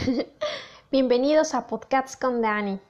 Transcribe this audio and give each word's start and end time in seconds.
Bienvenidos 0.90 1.54
a 1.54 1.66
Podcasts 1.66 2.16
con 2.16 2.40
Dani. 2.40 2.80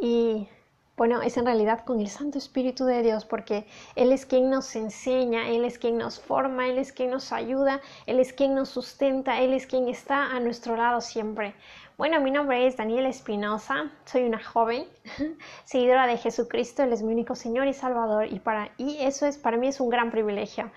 Y 0.00 0.48
bueno, 0.96 1.20
es 1.20 1.36
en 1.36 1.44
realidad 1.44 1.84
con 1.84 2.00
el 2.00 2.08
Santo 2.08 2.38
Espíritu 2.38 2.84
de 2.86 3.02
Dios, 3.02 3.24
porque 3.24 3.66
Él 3.94 4.12
es 4.12 4.24
quien 4.24 4.48
nos 4.48 4.74
enseña, 4.74 5.48
Él 5.48 5.64
es 5.64 5.78
quien 5.78 5.98
nos 5.98 6.18
forma, 6.18 6.68
Él 6.68 6.78
es 6.78 6.92
quien 6.92 7.10
nos 7.10 7.32
ayuda, 7.32 7.80
Él 8.06 8.20
es 8.20 8.32
quien 8.32 8.54
nos 8.54 8.70
sustenta, 8.70 9.40
Él 9.40 9.52
es 9.52 9.66
quien 9.66 9.88
está 9.88 10.34
a 10.34 10.40
nuestro 10.40 10.76
lado 10.76 11.00
siempre. 11.00 11.54
Bueno, 11.98 12.20
mi 12.20 12.30
nombre 12.30 12.66
es 12.66 12.76
Daniela 12.76 13.08
Espinosa, 13.08 13.90
soy 14.04 14.24
una 14.24 14.42
joven 14.42 14.86
seguidora 15.64 16.06
de 16.06 16.16
Jesucristo, 16.16 16.82
Él 16.82 16.92
es 16.92 17.02
mi 17.02 17.12
único 17.12 17.34
Señor 17.34 17.66
y 17.66 17.74
Salvador, 17.74 18.32
y, 18.32 18.38
para, 18.38 18.70
y 18.78 18.98
eso 19.00 19.26
es 19.26 19.36
para 19.36 19.56
mí 19.56 19.68
es 19.68 19.80
un 19.80 19.90
gran 19.90 20.10
privilegio 20.10 20.70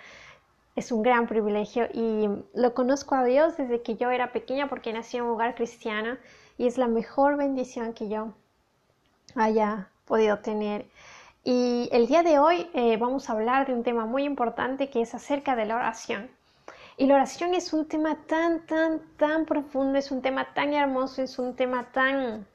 es 0.76 0.92
un 0.92 1.04
gran 1.04 1.28
privilegio 1.28 1.88
y 1.94 2.30
lo 2.54 2.74
conozco 2.74 3.16
a 3.16 3.24
Dios 3.24 3.58
desde 3.58 3.82
que 3.82 3.96
yo 3.96 4.12
era 4.12 4.32
pequeña 4.32 4.70
porque 4.70 4.94
nací 4.94 5.18
en 5.18 5.24
un 5.24 5.32
hogar 5.32 5.56
cristiano 5.56 6.18
y 6.58 6.68
es 6.68 6.78
la 6.78 6.88
mejor 6.88 7.38
bendición 7.38 7.94
que 7.94 8.10
yo 8.10 8.34
haya 9.36 9.90
podido 10.06 10.40
tener. 10.40 10.86
Y 11.44 11.90
el 11.92 12.08
día 12.08 12.24
de 12.24 12.40
hoy 12.40 12.70
eh, 12.74 12.98
vamos 12.98 13.30
a 13.30 13.34
hablar 13.34 13.68
de 13.68 13.74
un 13.74 13.84
tema 13.84 14.06
muy 14.06 14.24
importante 14.24 14.90
que 14.90 15.02
es 15.02 15.16
acerca 15.16 15.56
de 15.56 15.66
la 15.66 15.76
oración. 15.76 16.30
Y 16.98 17.08
la 17.08 17.16
oración 17.16 17.54
es 17.54 17.72
un 17.72 17.88
tema 17.88 18.18
tan, 18.28 18.66
tan, 18.66 19.00
tan 19.16 19.46
profundo, 19.46 19.98
es 19.98 20.12
un 20.12 20.22
tema 20.22 20.54
tan 20.54 20.74
hermoso, 20.74 21.22
es 21.22 21.40
un 21.40 21.56
tema 21.56 21.92
tan 21.94 22.46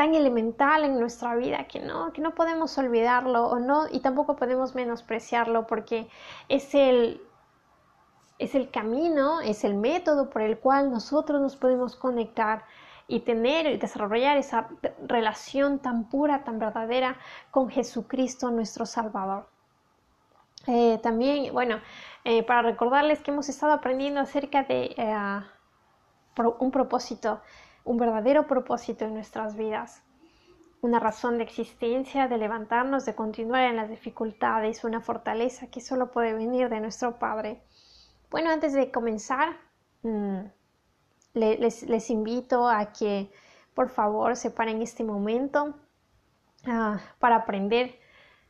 tan 0.00 0.14
elemental 0.14 0.84
en 0.84 0.98
nuestra 0.98 1.36
vida 1.36 1.64
que 1.64 1.78
no, 1.78 2.10
que 2.14 2.22
no 2.22 2.34
podemos 2.34 2.78
olvidarlo 2.78 3.48
o 3.48 3.58
no, 3.58 3.84
y 3.90 4.00
tampoco 4.00 4.34
podemos 4.34 4.74
menospreciarlo 4.74 5.66
porque 5.66 6.08
es 6.48 6.74
el, 6.74 7.20
es 8.38 8.54
el 8.54 8.70
camino, 8.70 9.42
es 9.42 9.62
el 9.62 9.74
método 9.74 10.30
por 10.30 10.40
el 10.40 10.56
cual 10.58 10.90
nosotros 10.90 11.42
nos 11.42 11.54
podemos 11.54 11.96
conectar 11.96 12.64
y 13.08 13.20
tener 13.20 13.66
y 13.66 13.76
desarrollar 13.76 14.38
esa 14.38 14.68
relación 15.06 15.80
tan 15.80 16.08
pura, 16.08 16.44
tan 16.44 16.58
verdadera 16.58 17.18
con 17.50 17.68
Jesucristo 17.68 18.50
nuestro 18.50 18.86
Salvador. 18.86 19.50
Eh, 20.66 20.98
también, 21.02 21.52
bueno, 21.52 21.78
eh, 22.24 22.42
para 22.42 22.62
recordarles 22.62 23.20
que 23.20 23.32
hemos 23.32 23.50
estado 23.50 23.74
aprendiendo 23.74 24.20
acerca 24.20 24.62
de 24.62 24.94
eh, 24.96 25.40
un 26.58 26.70
propósito 26.70 27.42
un 27.84 27.96
verdadero 27.98 28.46
propósito 28.46 29.04
en 29.04 29.14
nuestras 29.14 29.56
vidas, 29.56 30.02
una 30.82 30.98
razón 30.98 31.38
de 31.38 31.44
existencia, 31.44 32.28
de 32.28 32.38
levantarnos, 32.38 33.04
de 33.04 33.14
continuar 33.14 33.64
en 33.64 33.76
las 33.76 33.90
dificultades, 33.90 34.84
una 34.84 35.00
fortaleza 35.00 35.66
que 35.68 35.80
solo 35.80 36.10
puede 36.10 36.32
venir 36.32 36.68
de 36.68 36.80
nuestro 36.80 37.18
Padre. 37.18 37.62
Bueno, 38.30 38.50
antes 38.50 38.72
de 38.72 38.90
comenzar, 38.90 39.56
mm, 40.02 40.40
les, 41.34 42.10
invito 42.10 42.68
a 42.68 42.92
que 42.92 43.30
por 43.74 43.88
favor 43.88 44.36
se 44.36 44.50
paren 44.50 44.82
este 44.82 45.04
momento 45.04 45.74
ah, 46.66 47.00
para 47.18 47.36
aprender 47.36 47.98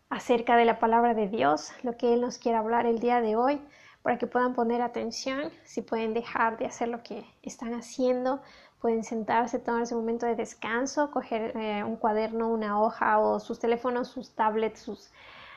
acerca 0.09 0.57
de 0.57 0.65
la 0.65 0.79
palabra 0.79 1.15
de 1.15 1.29
Dios, 1.29 1.73
lo 1.83 1.97
que 1.97 2.15
Él 2.15 2.21
nos 2.21 2.39
quiere 2.39 2.59
hablar 2.59 2.87
el 2.87 3.01
día 3.01 3.21
de 3.21 3.37
hoy, 3.37 3.61
para 4.03 4.19
que 4.19 4.27
puedan 4.27 4.55
poner 4.55 4.83
atención, 4.83 5.51
si 5.65 5.83
pueden 5.83 6.15
dejar 6.15 6.59
de 6.59 6.67
hacer 6.67 6.89
lo 6.89 7.03
que 7.03 7.25
están 7.43 7.75
haciendo, 7.75 8.41
Pueden 8.81 9.05
sentarse, 9.05 9.59
tomarse 9.59 9.95
un 9.95 10.01
momento 10.01 10.25
de 10.25 10.35
descanso, 10.35 11.11
coger 11.11 11.55
eh, 11.57 11.85
un 11.85 11.97
cuaderno, 11.97 12.49
una 12.49 12.81
hoja 12.81 13.19
o 13.19 13.39
sus 13.39 13.59
teléfonos, 13.59 14.09
sus 14.09 14.35
tablets, 14.35 14.81
sus, 14.81 15.13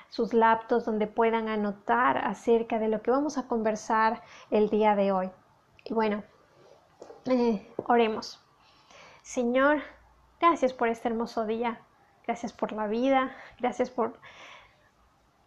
sus 0.09 0.33
laptops 0.33 0.85
donde 0.85 1.07
puedan 1.07 1.47
anotar 1.47 2.17
acerca 2.17 2.79
de 2.79 2.89
lo 2.89 3.01
que 3.01 3.11
vamos 3.11 3.37
a 3.37 3.47
conversar 3.47 4.21
el 4.51 4.69
día 4.69 4.95
de 4.95 5.13
hoy. 5.13 5.31
Y 5.85 5.93
bueno, 5.93 6.23
eh, 7.25 7.65
oremos. 7.87 8.41
Señor, 9.21 9.81
gracias 10.41 10.73
por 10.73 10.89
este 10.89 11.07
hermoso 11.07 11.45
día, 11.45 11.79
gracias 12.27 12.51
por 12.51 12.73
la 12.73 12.87
vida, 12.87 13.31
gracias 13.57 13.89
por 13.89 14.19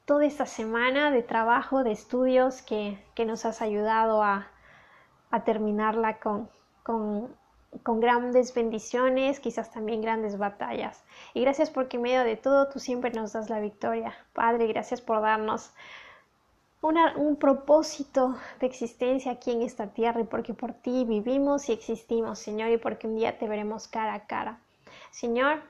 toda 0.07 0.25
esta 0.25 0.47
semana 0.47 1.11
de 1.11 1.23
trabajo, 1.23 1.85
de 1.85 1.93
estudios 1.93 2.63
que, 2.63 2.99
nos 3.27 3.45
has 3.45 3.61
ayudado 3.61 4.23
a, 4.23 4.47
a 5.31 5.45
terminarla 5.45 6.19
con 6.19 6.49
con 7.83 8.01
grandes 8.01 8.55
bendiciones, 8.55 9.41
quizás 9.41 9.71
también 9.71 10.03
grandes 10.03 10.39
batallas. 10.39 11.05
Y 11.35 11.41
gracias 11.41 11.71
porque 11.71 11.97
en 11.97 12.03
medio 12.03 12.25
de 12.25 12.37
todo 12.37 12.69
tú 12.69 12.79
siempre 12.79 13.11
nos 13.11 13.33
das 13.33 13.51
la 13.51 13.61
victoria. 13.61 14.15
Padre, 14.33 14.67
gracias 14.67 15.01
por 15.01 15.21
darnos 15.21 15.73
un 17.17 17.37
propósito 17.37 18.37
de 18.61 18.67
existencia 18.67 19.33
aquí 19.33 19.51
en 19.51 19.63
esta 19.63 19.89
tierra 19.89 20.21
y 20.21 20.25
porque 20.25 20.55
por 20.55 20.73
ti 20.73 21.05
vivimos 21.05 21.69
y 21.69 21.73
existimos, 21.73 22.39
Señor, 22.39 22.71
y 22.71 22.79
porque 22.79 23.09
un 23.09 23.17
día 23.17 23.39
te 23.39 23.49
veremos 23.49 23.89
cara 23.89 24.15
a 24.15 24.27
cara. 24.27 24.61
Señor, 25.11 25.63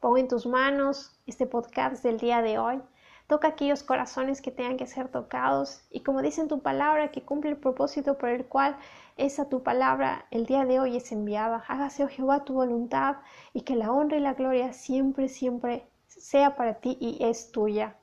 pongo 0.00 0.18
en 0.18 0.28
tus 0.28 0.46
manos 0.46 1.18
este 1.26 1.46
podcast 1.46 2.02
del 2.04 2.18
día 2.18 2.42
de 2.42 2.58
hoy. 2.58 2.80
Toca 3.26 3.48
aquellos 3.48 3.82
corazones 3.82 4.40
que 4.40 4.52
tengan 4.52 4.76
que 4.76 4.86
ser 4.86 5.08
tocados 5.08 5.82
y 5.90 6.00
como 6.00 6.22
dice 6.22 6.40
en 6.40 6.48
tu 6.48 6.60
palabra, 6.60 7.10
que 7.10 7.22
cumple 7.22 7.50
el 7.50 7.56
propósito 7.56 8.18
por 8.18 8.28
el 8.28 8.46
cual 8.46 8.76
esa 9.16 9.48
tu 9.48 9.62
palabra 9.62 10.26
el 10.30 10.46
día 10.46 10.64
de 10.64 10.78
hoy 10.78 10.96
es 10.96 11.10
enviada. 11.10 11.64
Hágase, 11.66 12.04
oh 12.04 12.08
Jehová, 12.08 12.44
tu 12.44 12.54
voluntad 12.54 13.16
y 13.52 13.62
que 13.62 13.74
la 13.74 13.90
honra 13.90 14.16
y 14.16 14.20
la 14.20 14.34
gloria 14.34 14.72
siempre, 14.72 15.28
siempre 15.28 15.86
sea 16.06 16.54
para 16.54 16.74
ti 16.74 16.96
y 17.00 17.18
es 17.24 17.50
tuya. 17.50 17.96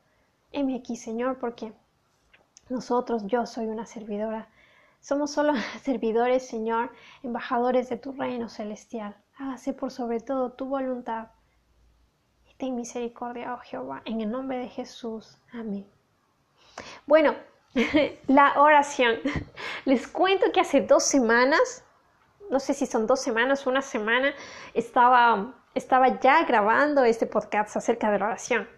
Heme 0.52 0.76
aquí, 0.76 0.98
Señor, 0.98 1.40
porque 1.40 1.74
nosotros, 2.70 3.26
yo 3.28 3.46
soy 3.46 3.68
una 3.68 3.86
servidora. 3.86 4.50
Somos 5.00 5.32
solo 5.32 5.54
servidores, 5.84 6.46
Señor, 6.48 6.92
embajadores 7.24 7.90
de 7.90 7.98
tu 7.98 8.12
reino 8.12 8.50
celestial. 8.50 9.16
Hágase 9.38 9.74
por 9.74 9.92
sobre 9.92 10.20
todo 10.20 10.52
tu 10.52 10.66
voluntad 10.66 11.28
ten 12.64 12.78
misericordia, 12.78 13.54
oh 13.54 13.58
Jehová, 13.58 14.02
en 14.06 14.22
el 14.22 14.32
nombre 14.32 14.58
de 14.58 14.70
Jesús. 14.70 15.38
Amén. 15.52 15.86
Bueno, 17.06 17.36
la 18.28 18.54
oración. 18.56 19.18
Les 19.84 20.08
cuento 20.08 20.50
que 20.54 20.62
hace 20.62 20.80
dos 20.80 21.04
semanas, 21.04 21.84
no 22.50 22.62
sé 22.62 22.74
si 22.74 22.86
son 22.86 23.06
dos 23.06 23.20
semanas 23.20 23.68
o 23.68 23.70
una 23.70 23.82
semana, 23.82 24.34
estaba, 24.74 25.54
estaba 25.76 26.22
ya 26.22 26.46
grabando 26.46 27.04
este 27.04 27.26
podcast 27.26 27.76
acerca 27.76 28.10
de 28.12 28.20
la 28.20 28.28
oración. 28.28 28.70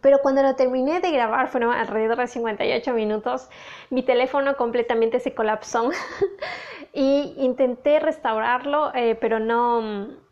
Pero 0.00 0.20
cuando 0.20 0.44
lo 0.44 0.54
terminé 0.54 1.00
de 1.00 1.10
grabar, 1.10 1.48
fueron 1.48 1.72
alrededor 1.72 2.18
de 2.18 2.28
58 2.28 2.92
minutos, 2.92 3.48
mi 3.90 4.04
teléfono 4.04 4.56
completamente 4.56 5.18
se 5.18 5.34
colapsó 5.34 5.90
y 6.92 7.34
intenté 7.38 7.98
restaurarlo, 7.98 8.94
eh, 8.94 9.16
pero 9.20 9.40
no, 9.40 10.22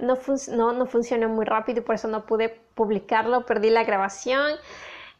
no, 0.00 0.72
no, 0.72 0.86
funcionó 0.86 1.28
muy 1.28 1.44
rápido 1.44 1.80
y 1.80 1.82
por 1.82 1.94
eso 1.94 2.08
no 2.08 2.26
pude 2.26 2.48
publicarlo, 2.74 3.46
perdí 3.46 3.70
la 3.70 3.84
grabación. 3.84 4.52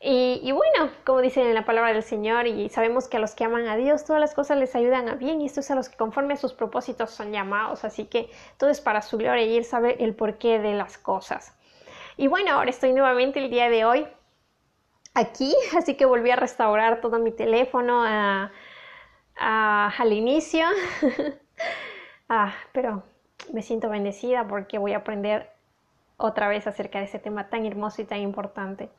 Y, 0.03 0.51
bueno, 0.53 0.91
como 1.05 1.21
dicen 1.21 1.47
en 1.47 1.55
la 1.55 1.67
palabra 1.67 1.93
del 1.93 2.03
Señor, 2.03 2.47
y 2.47 2.71
sabemos 2.71 3.07
que 3.07 3.19
a 3.19 3.21
los 3.21 3.35
que 3.35 3.45
aman 3.45 3.69
a 3.69 3.77
Dios 3.77 4.07
todas 4.07 4.19
las 4.19 4.35
cosas 4.35 4.57
les 4.57 4.75
ayudan 4.75 5.11
a 5.11 5.15
bien, 5.15 5.43
y 5.43 5.47
esto 5.47 5.61
es 5.61 5.71
a 5.71 5.75
los 5.75 5.91
que 5.91 5.97
conforme 5.99 6.35
a 6.35 6.37
sus 6.39 6.55
propósitos 6.55 7.11
son 7.11 7.33
llamados, 7.33 7.85
así 7.85 8.07
que 8.07 8.31
todo 8.57 8.71
es 8.71 8.81
para 8.81 9.03
su 9.03 9.19
gloria 9.19 9.45
y 9.45 9.59
Él 9.59 9.65
sabe 9.67 10.03
el 10.03 10.15
porqué 10.15 10.59
de 10.59 10.73
las 10.73 10.97
cosas. 10.97 11.55
Y 12.17 12.29
bueno, 12.29 12.53
ahora 12.53 12.71
estoy 12.71 12.95
nuevamente 12.95 13.41
el 13.41 13.51
día 13.51 13.69
de 13.69 13.85
hoy 13.85 14.07
aquí, 15.15 15.55
así 15.77 15.97
que 15.97 16.07
volví 16.07 16.31
a 16.31 16.37
restaurar 16.37 17.01
todo 17.01 17.19
mi 17.19 17.31
teléfono 17.31 18.03
al 19.37 20.13
inicio. 20.13 20.65
ah, 22.29 22.55
pero 22.73 23.03
me 23.53 23.63
siento 23.63 23.89
bendecida 23.89 24.47
porque 24.47 24.79
voy 24.79 24.93
a 24.93 24.99
aprender 24.99 25.51
otra 26.17 26.49
vez 26.49 26.67
acerca 26.67 26.99
de 26.99 27.07
ese 27.07 27.19
tema 27.19 27.49
tan 27.49 27.67
hermoso 27.67 28.03
y 28.03 28.05
tan 28.05 28.21
importante. 28.21 28.91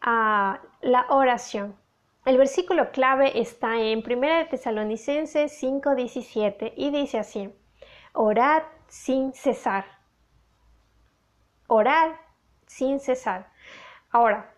Ah, 0.00 0.60
la 0.80 1.06
oración. 1.10 1.76
El 2.24 2.36
versículo 2.38 2.90
clave 2.90 3.40
está 3.40 3.78
en 3.78 4.02
1 4.02 4.48
Tesalonicenses 4.48 5.52
5:17 5.52 6.72
y 6.76 6.90
dice 6.90 7.18
así, 7.18 7.54
orad 8.12 8.62
sin 8.88 9.32
cesar. 9.32 9.84
Orad 11.66 12.12
sin 12.66 13.00
cesar. 13.00 13.48
Ahora, 14.10 14.52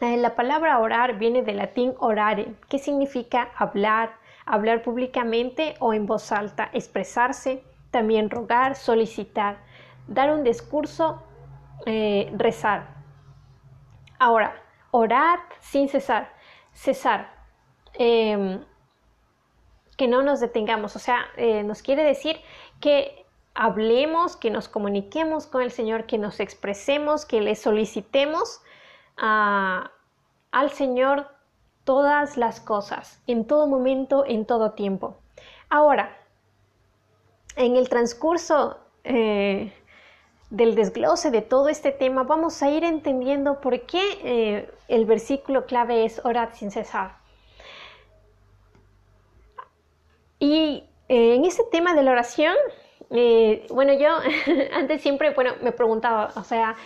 eh, 0.00 0.16
la 0.16 0.34
palabra 0.34 0.78
orar 0.78 1.18
viene 1.18 1.42
del 1.42 1.56
latín 1.56 1.94
orare, 1.98 2.54
que 2.68 2.78
significa 2.78 3.50
hablar, 3.56 4.12
hablar 4.46 4.82
públicamente 4.82 5.74
o 5.80 5.92
en 5.92 6.06
voz 6.06 6.32
alta, 6.32 6.70
expresarse, 6.72 7.62
también 7.90 8.30
rogar, 8.30 8.76
solicitar, 8.76 9.58
dar 10.06 10.32
un 10.32 10.44
discurso, 10.44 11.22
eh, 11.86 12.32
rezar. 12.36 12.88
Ahora, 14.18 14.54
orar 14.90 15.40
sin 15.60 15.88
cesar, 15.88 16.32
cesar, 16.72 17.32
em, 17.94 18.64
que 19.96 20.08
no 20.08 20.22
nos 20.22 20.40
detengamos, 20.40 20.96
o 20.96 20.98
sea, 20.98 21.26
eh, 21.36 21.62
nos 21.62 21.82
quiere 21.82 22.02
decir 22.04 22.40
que 22.80 23.26
hablemos, 23.54 24.36
que 24.36 24.50
nos 24.50 24.68
comuniquemos 24.68 25.46
con 25.46 25.62
el 25.62 25.70
Señor, 25.70 26.06
que 26.06 26.18
nos 26.18 26.40
expresemos, 26.40 27.26
que 27.26 27.40
le 27.40 27.54
solicitemos 27.56 28.62
al 29.16 30.70
Señor 30.70 31.28
todas 31.84 32.38
las 32.38 32.60
cosas, 32.60 33.22
en 33.26 33.46
todo 33.46 33.66
momento, 33.66 34.24
en 34.26 34.46
todo 34.46 34.72
tiempo. 34.72 35.18
Ahora, 35.68 36.19
en 37.56 37.76
el 37.76 37.88
transcurso 37.88 38.78
eh, 39.04 39.72
del 40.50 40.74
desglose 40.74 41.30
de 41.30 41.42
todo 41.42 41.68
este 41.68 41.92
tema, 41.92 42.24
vamos 42.24 42.62
a 42.62 42.70
ir 42.70 42.84
entendiendo 42.84 43.60
por 43.60 43.80
qué 43.82 44.02
eh, 44.24 44.70
el 44.88 45.04
versículo 45.06 45.66
clave 45.66 46.04
es 46.04 46.24
orad 46.24 46.50
sin 46.54 46.70
cesar. 46.70 47.16
Y 50.38 50.84
eh, 51.08 51.34
en 51.34 51.44
ese 51.44 51.62
tema 51.70 51.94
de 51.94 52.02
la 52.02 52.12
oración, 52.12 52.54
bueno, 53.70 53.92
yo 53.92 54.08
antes 54.72 55.02
siempre, 55.02 55.30
bueno, 55.34 55.52
me 55.62 55.72
preguntaba, 55.72 56.30
o 56.36 56.44
sea, 56.44 56.76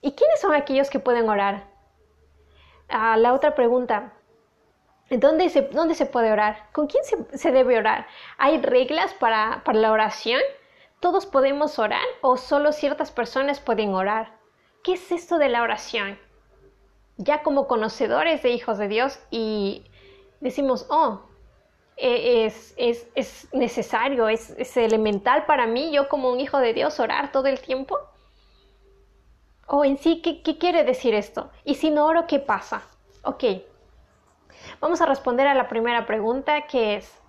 ¿y 0.00 0.12
quiénes 0.12 0.40
son 0.40 0.54
aquellos 0.54 0.90
que 0.90 0.98
pueden 0.98 1.28
orar? 1.28 1.64
La 2.88 3.32
otra 3.32 3.54
pregunta, 3.54 4.12
¿Dónde 5.18 5.50
se, 5.50 5.62
¿Dónde 5.62 5.94
se 5.94 6.06
puede 6.06 6.32
orar? 6.32 6.68
¿Con 6.72 6.86
quién 6.86 7.04
se, 7.04 7.52
debe 7.52 7.76
orar? 7.78 8.06
¿Hay 8.38 8.58
reglas 8.62 9.12
para, 9.12 9.62
para, 9.64 9.78
la 9.78 9.92
oración? 9.92 10.40
¿Todos 11.00 11.26
podemos 11.26 11.78
orar 11.78 12.04
o 12.22 12.38
solo 12.38 12.72
ciertas 12.72 13.10
personas 13.10 13.60
pueden 13.60 13.92
orar? 13.94 14.38
¿Qué 14.82 14.94
es 14.94 15.12
esto 15.12 15.36
de 15.36 15.50
la 15.50 15.62
oración? 15.62 16.18
Ya 17.18 17.42
como 17.42 17.68
conocedores 17.68 18.42
de 18.42 18.50
hijos 18.50 18.78
de 18.78 18.88
Dios 18.88 19.18
y 19.30 19.84
decimos, 20.40 20.86
oh, 20.88 21.20
e, 21.98 22.46
es, 22.46 22.72
es, 22.78 23.06
es 23.14 23.48
necesario, 23.52 24.28
es, 24.28 24.50
es, 24.56 24.76
elemental 24.78 25.44
para 25.44 25.66
mí, 25.66 25.92
yo 25.92 26.08
como 26.08 26.30
un 26.30 26.40
hijo 26.40 26.58
de 26.58 26.72
Dios, 26.72 26.98
orar 27.00 27.32
todo 27.32 27.48
el 27.48 27.60
tiempo. 27.60 27.98
O 29.66 29.84
en 29.84 29.98
sí, 29.98 30.22
¿qué, 30.22 30.42
qué 30.42 30.56
quiere 30.56 30.84
decir 30.84 31.14
esto? 31.14 31.50
Y 31.64 31.74
si 31.74 31.90
no 31.90 32.06
oro, 32.06 32.26
¿qué 32.26 32.38
pasa? 32.38 32.82
Ok, 33.24 33.44
Vamos 34.82 35.00
a 35.00 35.06
responder 35.06 35.46
a 35.46 35.54
la 35.54 35.68
primera 35.68 36.06
pregunta 36.06 36.62
que 36.62 36.96
es, 36.96 37.22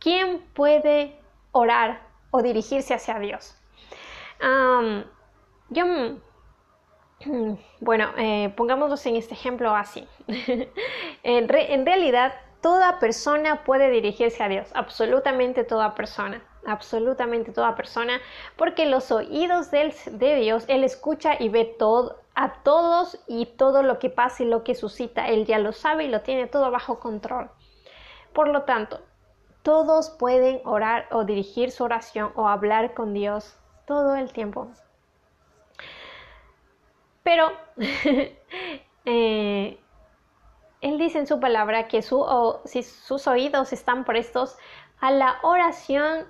¿quién 0.00 0.40
puede 0.52 1.16
orar 1.52 2.00
o 2.32 2.42
dirigirse 2.42 2.94
hacia 2.94 3.20
Dios? 3.20 3.56
yo, 5.70 5.86
mm, 7.24 7.54
bueno, 7.80 8.10
eh, 8.18 8.52
pongámoslos 8.56 9.06
en 9.06 9.14
este 9.14 9.34
ejemplo 9.34 9.74
así. 9.74 10.06
en 11.22 11.48
realidad, 11.86 12.34
toda 12.60 12.98
persona 12.98 13.62
puede 13.62 13.88
dirigirse 13.90 14.42
a 14.42 14.48
Dios, 14.48 14.72
absolutamente 14.74 15.62
toda 15.62 15.94
persona 15.94 16.42
absolutamente 16.66 17.52
toda 17.52 17.76
persona, 17.76 18.20
porque 18.56 18.86
los 18.86 19.10
oídos 19.10 19.70
de 19.70 20.36
Dios, 20.36 20.64
Él 20.68 20.84
escucha 20.84 21.36
y 21.38 21.48
ve 21.48 21.64
todo, 21.64 22.20
a 22.34 22.62
todos 22.62 23.18
y 23.26 23.46
todo 23.46 23.82
lo 23.82 23.98
que 23.98 24.10
pasa 24.10 24.42
y 24.42 24.46
lo 24.46 24.64
que 24.64 24.74
suscita. 24.74 25.28
Él 25.28 25.46
ya 25.46 25.58
lo 25.58 25.72
sabe 25.72 26.04
y 26.04 26.08
lo 26.08 26.22
tiene 26.22 26.46
todo 26.46 26.70
bajo 26.70 26.98
control. 27.00 27.50
Por 28.32 28.48
lo 28.48 28.62
tanto, 28.62 29.00
todos 29.62 30.10
pueden 30.10 30.60
orar 30.64 31.06
o 31.10 31.24
dirigir 31.24 31.70
su 31.70 31.84
oración 31.84 32.32
o 32.34 32.48
hablar 32.48 32.94
con 32.94 33.14
Dios 33.14 33.56
todo 33.86 34.16
el 34.16 34.32
tiempo. 34.32 34.68
Pero 37.22 37.52
eh, 39.04 39.78
Él 40.80 40.98
dice 40.98 41.18
en 41.18 41.26
su 41.26 41.40
palabra 41.40 41.88
que 41.88 42.02
si 42.02 42.82
sus 42.82 43.26
oídos 43.26 43.72
están 43.72 44.04
prestos 44.04 44.56
a 45.00 45.10
la 45.10 45.38
oración 45.42 46.26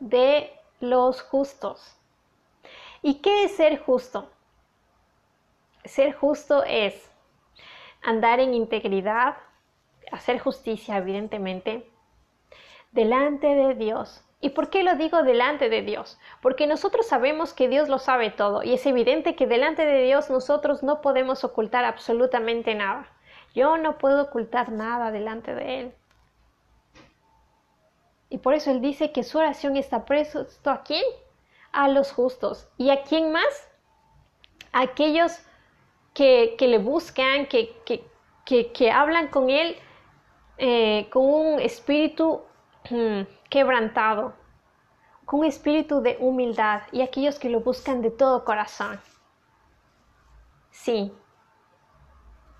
de 0.00 0.52
los 0.80 1.22
justos. 1.22 1.96
¿Y 3.02 3.16
qué 3.16 3.44
es 3.44 3.56
ser 3.56 3.78
justo? 3.78 4.30
Ser 5.84 6.14
justo 6.14 6.64
es 6.64 7.10
andar 8.02 8.40
en 8.40 8.54
integridad, 8.54 9.36
hacer 10.12 10.38
justicia, 10.38 10.96
evidentemente, 10.96 11.90
delante 12.92 13.48
de 13.48 13.74
Dios. 13.74 14.24
¿Y 14.40 14.50
por 14.50 14.68
qué 14.68 14.82
lo 14.82 14.94
digo 14.96 15.22
delante 15.22 15.70
de 15.70 15.82
Dios? 15.82 16.18
Porque 16.42 16.66
nosotros 16.66 17.06
sabemos 17.06 17.54
que 17.54 17.68
Dios 17.68 17.88
lo 17.88 17.98
sabe 17.98 18.30
todo 18.30 18.62
y 18.62 18.74
es 18.74 18.84
evidente 18.84 19.34
que 19.36 19.46
delante 19.46 19.86
de 19.86 20.02
Dios 20.02 20.28
nosotros 20.28 20.82
no 20.82 21.00
podemos 21.00 21.44
ocultar 21.44 21.84
absolutamente 21.84 22.74
nada. 22.74 23.08
Yo 23.54 23.78
no 23.78 23.96
puedo 23.96 24.22
ocultar 24.22 24.70
nada 24.70 25.10
delante 25.10 25.54
de 25.54 25.80
Él. 25.80 25.94
Y 28.34 28.38
por 28.38 28.52
eso 28.52 28.72
Él 28.72 28.80
dice 28.80 29.12
que 29.12 29.22
su 29.22 29.38
oración 29.38 29.76
está 29.76 30.04
preso 30.04 30.44
a 30.64 30.82
quién? 30.82 31.04
A 31.70 31.86
los 31.86 32.10
justos. 32.10 32.68
¿Y 32.76 32.90
a 32.90 33.04
quién 33.04 33.30
más? 33.30 33.68
A 34.72 34.80
aquellos 34.80 35.38
que, 36.14 36.56
le 36.58 36.78
buscan, 36.78 37.46
que, 37.46 37.76
que, 38.44 38.90
hablan 38.90 39.28
con 39.28 39.50
Él 39.50 39.76
eh, 40.58 41.08
con 41.12 41.26
un 41.26 41.60
espíritu 41.60 42.42
mm, 42.90 43.20
quebrantado, 43.48 44.34
con 45.26 45.38
un 45.38 45.46
espíritu 45.46 46.00
de 46.00 46.16
humildad 46.18 46.82
y 46.90 47.02
aquellos 47.02 47.38
que 47.38 47.48
lo 47.48 47.60
buscan 47.60 48.02
de 48.02 48.10
todo 48.10 48.44
corazón. 48.44 49.00
Sí. 50.72 51.12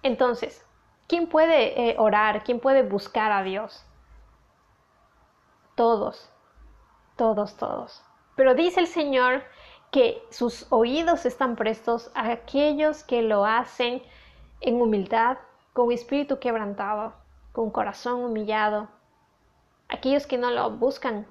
Entonces, 0.04 0.64
¿quién 1.08 1.26
puede 1.26 1.90
eh, 1.90 1.96
orar? 1.98 2.44
¿Quién 2.44 2.60
puede 2.60 2.84
buscar 2.84 3.32
a 3.32 3.42
Dios? 3.42 3.84
Todos, 5.74 6.30
todos, 7.16 7.56
todos. 7.56 8.02
Pero 8.36 8.54
dice 8.54 8.80
el 8.80 8.86
Señor 8.86 9.42
que 9.90 10.22
sus 10.30 10.66
oídos 10.70 11.26
están 11.26 11.56
prestos 11.56 12.10
a 12.14 12.30
aquellos 12.30 13.04
que 13.04 13.22
lo 13.22 13.44
hacen 13.44 14.02
en 14.60 14.80
humildad, 14.80 15.38
con 15.72 15.92
espíritu 15.92 16.38
quebrantado, 16.38 17.12
con 17.52 17.70
corazón 17.70 18.24
humillado, 18.24 18.88
aquellos 19.88 20.26
que 20.26 20.38
no 20.38 20.50
lo 20.50 20.70
buscan 20.70 21.26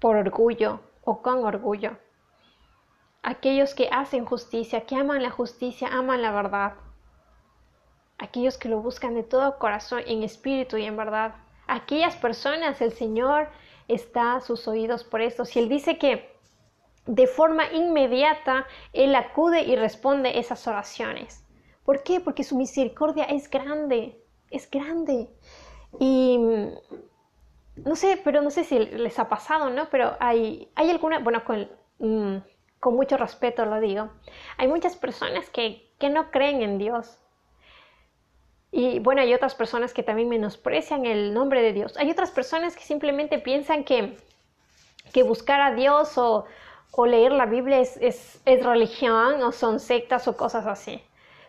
por 0.00 0.16
orgullo 0.16 0.80
o 1.04 1.22
con 1.22 1.44
orgullo, 1.44 1.96
aquellos 3.22 3.74
que 3.74 3.88
hacen 3.90 4.24
justicia, 4.24 4.86
que 4.86 4.96
aman 4.96 5.22
la 5.22 5.30
justicia, 5.30 5.88
aman 5.88 6.22
la 6.22 6.32
verdad, 6.32 6.74
aquellos 8.18 8.58
que 8.58 8.68
lo 8.68 8.80
buscan 8.80 9.14
de 9.14 9.22
todo 9.22 9.58
corazón, 9.58 10.02
en 10.06 10.22
espíritu 10.22 10.76
y 10.76 10.84
en 10.84 10.96
verdad. 10.96 11.34
Aquellas 11.66 12.16
personas 12.16 12.80
el 12.80 12.92
Señor 12.92 13.48
está 13.88 14.36
a 14.36 14.40
sus 14.40 14.66
oídos 14.68 15.04
por 15.04 15.20
esto. 15.20 15.44
Si 15.44 15.58
Él 15.58 15.68
dice 15.68 15.98
que 15.98 16.34
de 17.06 17.26
forma 17.26 17.72
inmediata 17.72 18.66
Él 18.92 19.14
acude 19.14 19.62
y 19.62 19.76
responde 19.76 20.38
esas 20.38 20.66
oraciones. 20.66 21.44
¿Por 21.84 22.02
qué? 22.02 22.20
Porque 22.20 22.42
su 22.42 22.56
misericordia 22.56 23.24
es 23.24 23.48
grande, 23.48 24.20
es 24.50 24.68
grande. 24.68 25.28
Y 26.00 26.38
no 27.76 27.94
sé, 27.94 28.20
pero 28.22 28.42
no 28.42 28.50
sé 28.50 28.64
si 28.64 28.78
les 28.78 29.18
ha 29.18 29.28
pasado, 29.28 29.70
¿no? 29.70 29.88
Pero 29.90 30.16
hay, 30.18 30.68
hay 30.74 30.90
alguna, 30.90 31.20
bueno, 31.20 31.44
con, 31.44 31.68
mm, 31.98 32.38
con 32.80 32.96
mucho 32.96 33.16
respeto 33.16 33.64
lo 33.64 33.80
digo, 33.80 34.10
hay 34.56 34.68
muchas 34.68 34.96
personas 34.96 35.50
que, 35.50 35.90
que 35.98 36.10
no 36.10 36.30
creen 36.30 36.62
en 36.62 36.78
Dios, 36.78 37.18
y 38.78 38.98
bueno, 38.98 39.22
hay 39.22 39.32
otras 39.32 39.54
personas 39.54 39.94
que 39.94 40.02
también 40.02 40.28
menosprecian 40.28 41.06
el 41.06 41.32
nombre 41.32 41.62
de 41.62 41.72
Dios. 41.72 41.96
Hay 41.96 42.10
otras 42.10 42.30
personas 42.30 42.76
que 42.76 42.82
simplemente 42.82 43.38
piensan 43.38 43.84
que, 43.84 44.18
que 45.14 45.22
buscar 45.22 45.62
a 45.62 45.74
Dios 45.74 46.18
o, 46.18 46.44
o 46.90 47.06
leer 47.06 47.32
la 47.32 47.46
Biblia 47.46 47.80
es, 47.80 47.98
es, 48.02 48.38
religión 48.44 49.42
o 49.42 49.50
son 49.50 49.80
sectas 49.80 50.28
o 50.28 50.36
cosas 50.36 50.66
así. 50.66 51.02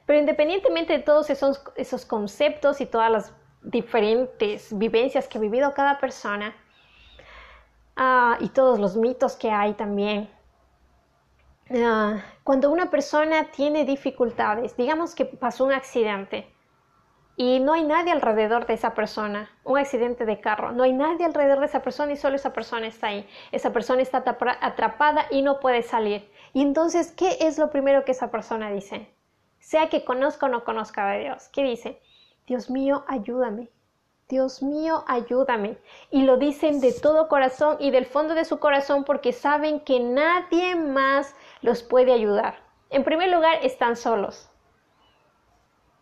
Pero 0.05 0.19
independientemente 0.19 0.93
de 0.93 0.99
todos 0.99 1.29
esos, 1.29 1.61
esos 1.75 2.05
conceptos 2.05 2.79
y 2.79 2.85
todas 2.85 3.11
las 3.11 3.33
diferentes 3.61 4.69
vivencias 4.77 5.27
que 5.27 5.37
ha 5.37 5.41
vivido 5.41 5.73
cada 5.73 5.99
persona 5.99 6.55
uh, 7.97 8.41
y 8.41 8.47
todos 8.47 8.79
los 8.79 8.95
mitos 8.95 9.35
que 9.35 9.51
hay 9.51 9.73
también, 9.73 10.29
uh, 11.71 12.21
cuando 12.45 12.71
una 12.71 12.89
persona 12.89 13.51
tiene 13.51 13.83
dificultades, 13.83 14.77
digamos 14.77 15.13
que 15.13 15.25
pasó 15.25 15.65
un 15.65 15.73
accidente, 15.73 16.53
y 17.39 17.59
no 17.59 17.73
hay 17.73 17.83
nadie 17.83 18.11
alrededor 18.11 18.65
de 18.65 18.73
esa 18.73 18.95
persona, 18.95 19.51
un 19.63 19.77
accidente 19.77 20.25
de 20.25 20.41
carro, 20.41 20.71
no 20.71 20.81
hay 20.81 20.91
nadie 20.91 21.23
alrededor 21.23 21.59
de 21.59 21.67
esa 21.67 21.83
persona 21.83 22.11
y 22.11 22.17
solo 22.17 22.35
esa 22.35 22.51
persona 22.51 22.87
está 22.87 23.07
ahí. 23.07 23.29
Esa 23.51 23.71
persona 23.71 24.01
está 24.01 24.23
atrapada 24.59 25.27
y 25.29 25.43
no 25.43 25.59
puede 25.59 25.83
salir. 25.83 26.27
Y 26.53 26.63
entonces, 26.63 27.11
¿qué 27.11 27.37
es 27.41 27.59
lo 27.59 27.69
primero 27.69 28.03
que 28.05 28.13
esa 28.13 28.31
persona 28.31 28.71
dice? 28.71 29.13
Sea 29.59 29.87
que 29.87 30.03
conozca 30.03 30.47
o 30.47 30.49
no 30.49 30.63
conozca 30.63 31.11
a 31.11 31.15
Dios. 31.15 31.47
¿Qué 31.49 31.61
dice? 31.61 32.01
Dios 32.47 32.71
mío, 32.71 33.05
ayúdame. 33.07 33.69
Dios 34.27 34.63
mío, 34.63 35.03
ayúdame. 35.07 35.77
Y 36.09 36.23
lo 36.23 36.37
dicen 36.37 36.79
de 36.79 36.91
todo 36.91 37.27
corazón 37.27 37.77
y 37.79 37.91
del 37.91 38.07
fondo 38.07 38.33
de 38.33 38.45
su 38.45 38.57
corazón 38.57 39.03
porque 39.03 39.31
saben 39.31 39.81
que 39.81 39.99
nadie 39.99 40.75
más 40.75 41.35
los 41.61 41.83
puede 41.83 42.13
ayudar. 42.13 42.55
En 42.89 43.03
primer 43.03 43.29
lugar, 43.29 43.59
están 43.61 43.95
solos 43.95 44.49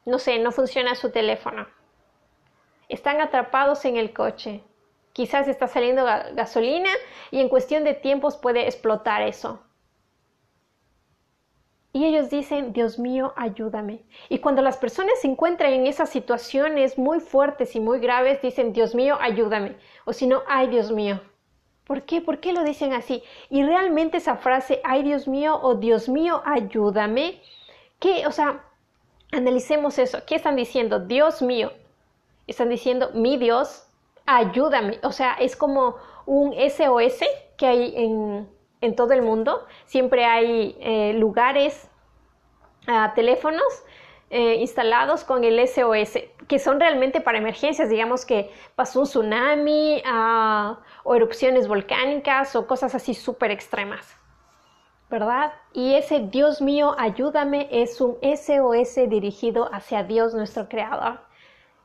no 0.05 0.19
sé, 0.19 0.39
no 0.39 0.51
funciona 0.51 0.95
su 0.95 1.12
teléfono. 1.12 1.67
Están 2.89 3.21
atrapados 3.21 3.85
en 3.85 3.97
el 3.97 4.13
coche. 4.13 4.63
Quizás 5.13 5.47
está 5.47 5.67
saliendo 5.67 6.03
gasolina 6.03 6.89
y 7.31 7.39
en 7.39 7.50
cuestión 7.50 7.83
de 7.83 7.93
tiempos 7.93 8.38
puede 8.38 8.65
explotar 8.65 9.21
eso. 9.21 9.62
Y 11.93 12.03
ellos 12.03 12.29
dicen, 12.29 12.74
Dios 12.74 13.00
mío, 13.00 13.33
ayúdame. 13.38 14.03
Y 14.27 14.39
cuando 14.39 14.62
las 14.62 14.75
personas 14.75 15.19
se 15.21 15.27
encuentran 15.27 15.71
en 15.71 15.88
esas 15.88 16.09
situaciones 16.09 16.97
muy 16.97 17.21
fuertes 17.21 17.74
y 17.75 17.79
muy 17.79 18.00
graves, 18.00 18.41
dicen, 18.41 18.74
Dios 18.74 18.93
mío, 18.93 19.17
ayúdame. 19.21 19.77
O 20.03 20.12
si 20.12 20.27
no, 20.27 20.43
ay, 20.45 20.67
Dios 20.67 20.91
mío. 20.91 21.21
¿Por 21.85 22.01
qué? 22.03 22.19
¿Por 22.19 22.39
qué 22.39 22.51
lo 22.51 22.63
dicen 22.63 22.93
así? 22.93 23.24
Y 23.50 23.63
realmente 23.63 24.17
esa 24.17 24.35
frase, 24.35 24.81
ay 24.83 25.03
Dios 25.03 25.27
mío 25.27 25.57
o 25.62 25.75
Dios 25.75 26.09
mío, 26.09 26.41
ayúdame, 26.43 27.41
¿qué? 28.00 28.27
O 28.27 28.31
sea, 28.31 28.64
analicemos 29.35 29.99
eso. 29.99 30.19
¿Qué 30.25 30.35
están 30.35 30.55
diciendo? 30.55 30.99
Dios 30.99 31.41
mío. 31.41 31.71
Están 32.47 32.69
diciendo, 32.69 33.11
mi 33.13 33.37
Dios, 33.37 33.87
ayúdame. 34.25 34.99
O 35.03 35.11
sea, 35.11 35.33
es 35.33 35.55
como 35.55 35.95
un 36.25 36.53
SOS 36.53 37.23
que 37.57 37.65
hay 37.65 37.93
en, 37.95 38.49
en 38.81 38.95
todo 38.95 39.13
el 39.13 39.21
mundo. 39.21 39.65
Siempre 39.85 40.25
hay 40.25 40.75
eh, 40.79 41.13
lugares, 41.13 41.89
uh, 42.87 43.13
teléfonos 43.15 43.65
eh, 44.29 44.55
instalados 44.55 45.23
con 45.23 45.43
el 45.43 45.59
SOS, 45.67 46.19
que 46.47 46.59
son 46.59 46.79
realmente 46.79 47.21
para 47.21 47.37
emergencias, 47.37 47.89
digamos 47.89 48.25
que 48.25 48.51
pasó 48.75 49.01
un 49.01 49.05
tsunami 49.05 50.01
uh, 50.05 50.75
o 51.03 51.15
erupciones 51.15 51.67
volcánicas 51.67 52.55
o 52.55 52.67
cosas 52.67 52.95
así 52.95 53.13
súper 53.13 53.51
extremas. 53.51 54.17
¿Verdad? 55.09 55.53
Y 55.74 55.93
ese 55.95 56.19
Dios 56.19 56.62
mío, 56.62 56.95
ayúdame 56.97 57.67
es 57.71 58.01
un 58.01 58.17
SOS 58.21 59.07
dirigido 59.07 59.69
hacia 59.74 60.03
Dios 60.03 60.33
nuestro 60.33 60.67
Creador. 60.67 61.19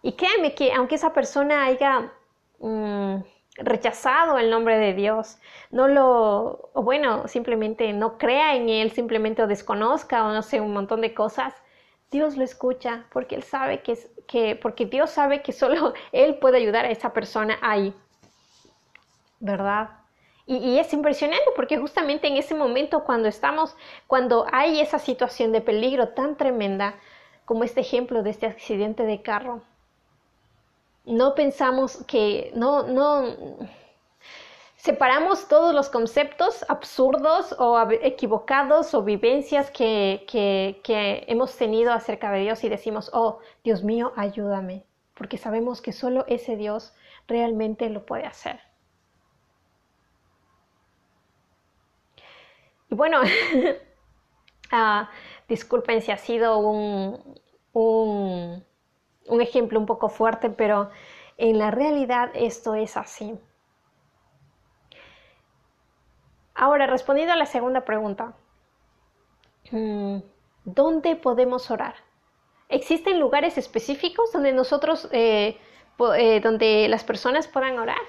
Y 0.02 0.12
créanme 0.12 0.54
que 0.54 0.72
aunque 0.72 0.94
esa 0.94 1.12
persona 1.12 1.64
haya 1.66 2.12
mm, 2.60 3.16
rechazado 3.56 4.38
el 4.38 4.50
nombre 4.50 4.78
de 4.78 4.94
Dios, 4.94 5.38
no 5.70 5.88
lo, 5.88 6.70
o 6.72 6.82
bueno, 6.82 7.28
simplemente 7.28 7.92
no 7.92 8.16
crea 8.18 8.54
en 8.56 8.68
Él, 8.68 8.92
simplemente 8.92 9.42
lo 9.42 9.48
desconozca 9.48 10.24
o 10.24 10.32
no 10.32 10.42
sé, 10.42 10.60
un 10.60 10.72
montón 10.72 11.00
de 11.02 11.14
cosas, 11.14 11.54
Dios 12.10 12.36
lo 12.36 12.44
escucha 12.44 13.06
porque 13.12 13.36
Él 13.36 13.42
sabe 13.42 13.82
que, 13.82 13.98
que 14.26 14.56
porque 14.56 14.86
Dios 14.86 15.10
sabe 15.10 15.42
que 15.42 15.52
solo 15.52 15.94
Él 16.12 16.38
puede 16.38 16.58
ayudar 16.58 16.86
a 16.86 16.90
esa 16.90 17.12
persona 17.12 17.58
ahí, 17.62 17.94
¿verdad? 19.40 19.99
Y, 20.46 20.78
es 20.78 20.92
impresionante 20.92 21.44
porque 21.54 21.78
justamente 21.78 22.26
en 22.26 22.36
ese 22.36 22.54
momento 22.54 23.04
cuando 23.04 23.28
estamos, 23.28 23.76
cuando 24.06 24.46
hay 24.52 24.80
esa 24.80 24.98
situación 24.98 25.52
de 25.52 25.60
peligro 25.60 26.08
tan 26.08 26.36
tremenda 26.36 26.94
como 27.44 27.64
este 27.64 27.80
ejemplo 27.80 28.22
de 28.22 28.30
este 28.30 28.46
accidente 28.46 29.04
de 29.04 29.22
carro, 29.22 29.62
no 31.04 31.34
pensamos 31.34 32.04
que, 32.06 32.52
no, 32.54 32.82
no, 32.84 33.36
separamos 34.76 35.46
todos 35.46 35.74
los 35.74 35.90
conceptos 35.90 36.64
absurdos 36.68 37.54
o 37.58 37.78
equivocados 37.90 38.94
o 38.94 39.02
vivencias 39.02 39.70
que, 39.70 40.24
que, 40.26 41.24
hemos 41.28 41.54
tenido 41.56 41.92
acerca 41.92 42.30
de 42.32 42.40
Dios 42.40 42.64
y 42.64 42.68
decimos, 42.68 43.10
oh, 43.12 43.40
Dios 43.62 43.84
mío, 43.84 44.12
ayúdame, 44.16 44.84
porque 45.14 45.36
sabemos 45.36 45.82
que 45.82 45.92
solo 45.92 46.24
ese 46.28 46.56
Dios 46.56 46.94
realmente 47.28 47.90
lo 47.90 48.06
puede 48.06 48.24
hacer. 48.24 48.69
Y 52.90 52.94
bueno, 52.94 53.22
uh, 53.22 55.06
disculpen 55.48 56.02
si 56.02 56.12
ha 56.12 56.16
sido 56.16 56.58
un, 56.58 57.40
un 57.72 58.64
un 59.30 59.40
ejemplo 59.40 59.78
un 59.78 59.86
poco 59.86 60.08
fuerte, 60.08 60.50
pero 60.50 60.90
en 61.38 61.58
la 61.58 61.70
realidad 61.70 62.30
esto 62.34 62.74
es 62.74 62.96
así. 62.96 63.38
Ahora, 66.54 66.86
respondiendo 66.86 67.32
a 67.32 67.36
la 67.36 67.46
segunda 67.46 67.84
pregunta, 67.84 68.34
mm, 69.70 70.18
¿dónde 70.64 71.16
podemos 71.16 71.70
orar? 71.70 71.94
¿Existen 72.68 73.18
lugares 73.18 73.56
específicos 73.56 74.32
donde 74.32 74.52
nosotros, 74.52 75.08
eh, 75.12 75.58
eh, 76.16 76.40
donde 76.40 76.88
las 76.88 77.04
personas 77.04 77.48
puedan 77.48 77.78
orar? 77.78 78.00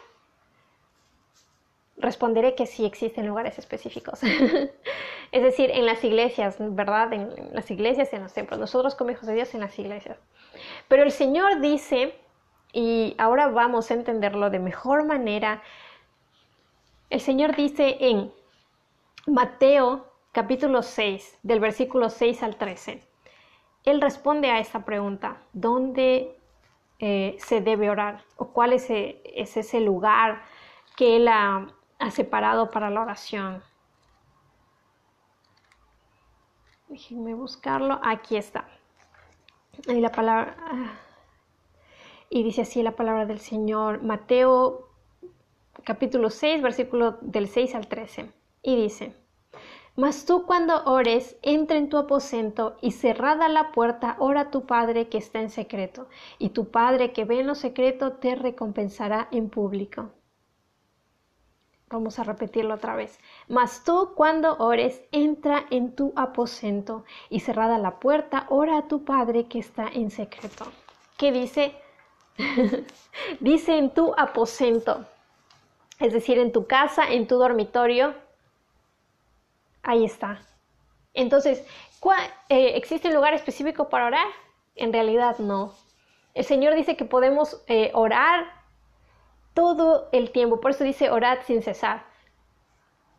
Responderé 2.01 2.55
que 2.55 2.65
sí 2.65 2.86
existen 2.86 3.27
lugares 3.27 3.60
específicos. 3.60 4.22
es 5.31 5.43
decir, 5.43 5.70
en 5.72 5.86
las 5.86 6.03
iglesias, 6.03 6.58
¿verdad? 6.60 7.13
En 7.13 7.53
las 7.53 7.70
iglesias 7.70 8.10
y 8.12 8.15
en 8.15 8.24
los 8.24 8.34
templos. 8.34 8.60
Nosotros 8.60 8.96
como 8.96 9.12
hijos 9.12 9.27
de 9.27 9.36
Dios 9.36 9.53
en 9.53 9.62
las 9.62 9.77
iglesias. 9.77 10.17
Pero 10.88 11.03
el 11.03 11.12
Señor 11.12 11.62
dice, 11.62 12.15
y 12.74 13.15
ahora 13.17 13.48
vamos 13.48 13.91
a 13.91 13.93
entenderlo 13.93 14.50
de 14.50 14.60
mejor 14.60 15.05
manera, 15.05 15.62
el 17.10 17.20
Señor 17.20 17.55
dice 17.55 17.98
en 18.00 18.31
Mateo 19.27 20.08
capítulo 20.31 20.81
6, 20.81 21.39
del 21.43 21.60
versículo 21.60 22.10
6 22.10 22.41
al 22.43 22.55
13, 22.55 23.03
Él 23.84 24.01
responde 24.01 24.50
a 24.50 24.60
esta 24.60 24.86
pregunta, 24.86 25.41
¿dónde 25.53 26.38
eh, 27.00 27.36
se 27.39 27.62
debe 27.62 27.89
orar? 27.89 28.24
¿O 28.38 28.48
cuál 28.53 28.74
es, 28.74 28.88
es, 28.89 29.58
ese 29.58 29.81
lugar 29.81 30.41
que 30.96 31.17
Él 31.17 31.27
ha 31.27 31.67
separado 32.10 32.72
para 32.72 32.89
la 32.89 33.01
oración? 33.01 33.62
Déjenme 36.89 37.34
buscarlo, 37.36 38.00
aquí 38.03 38.36
está. 38.36 38.67
Y 39.88 40.00
la 40.01 40.12
palabra. 40.12 40.58
Ah, 40.60 40.93
y 42.29 42.43
dice 42.43 42.62
así 42.62 42.81
la 42.81 42.96
palabra 42.96 43.25
del 43.25 43.39
Señor, 43.39 44.01
Mateo 44.03 44.89
capítulo 45.84 46.29
6, 46.29 46.62
versículo 46.62 47.17
del 47.22 47.48
6 47.48 47.75
al 47.75 47.88
13. 47.88 48.31
Y 48.63 48.75
dice, 48.75 49.15
Mas 49.96 50.25
tú 50.25 50.46
cuando 50.46 50.84
ores, 50.86 51.38
entra 51.41 51.77
en 51.77 51.89
tu 51.89 51.98
aposento 51.98 52.77
y 52.81 52.91
cerrada 52.91 53.50
la 53.50 53.72
puerta, 53.72 54.15
ora 54.20 54.41
a 54.41 54.51
tu 54.51 54.65
Padre 54.65 55.10
que 55.10 55.17
está 55.17 55.41
en 55.41 55.50
secreto, 55.50 56.08
y 56.39 56.50
tu 56.50 56.72
Padre 56.72 57.12
que 57.13 57.25
ve 57.25 57.41
en 57.41 57.48
lo 57.48 57.55
secreto 57.55 58.13
te 58.13 58.36
recompensará 58.36 59.27
en 59.31 59.50
público. 59.50 60.12
Vamos 61.91 62.19
a 62.19 62.24
repetirlo 62.24 62.75
otra 62.75 62.95
vez. 62.95 63.19
Mas 63.50 63.83
tú 63.83 64.13
cuando 64.15 64.57
ores, 64.57 65.01
entra 65.12 65.65
en 65.71 65.93
tu 65.93 66.13
aposento 66.15 67.03
y 67.29 67.41
cerrada 67.41 67.77
la 67.77 68.00
puerta, 68.00 68.45
ora 68.50 68.77
a 68.77 68.88
tu 68.88 69.03
Padre 69.03 69.48
que 69.48 69.60
está 69.60 69.88
en 69.88 70.10
secreto. 70.10 70.65
¿Qué 71.17 71.31
dice? 71.33 71.75
dice 73.41 73.77
en 73.77 73.93
tu 73.93 74.13
aposento, 74.17 75.05
es 76.00 76.13
decir, 76.13 76.39
en 76.39 76.53
tu 76.53 76.65
casa, 76.65 77.12
en 77.12 77.27
tu 77.27 77.36
dormitorio. 77.38 78.15
Ahí 79.83 80.05
está. 80.05 80.41
Entonces, 81.13 81.65
eh, 82.50 82.77
¿existe 82.77 83.10
un 83.10 83.15
lugar 83.15 83.33
específico 83.33 83.89
para 83.89 84.05
orar? 84.05 84.27
En 84.75 84.93
realidad 84.93 85.39
no. 85.39 85.74
El 86.33 86.45
Señor 86.45 86.74
dice 86.75 86.95
que 86.95 87.03
podemos 87.03 87.62
eh, 87.67 87.91
orar 87.93 88.61
todo 89.53 90.10
el 90.12 90.31
tiempo. 90.31 90.60
Por 90.62 90.72
eso 90.72 90.84
dice 90.84 91.10
orad 91.10 91.39
sin 91.46 91.62
cesar. 91.62 92.05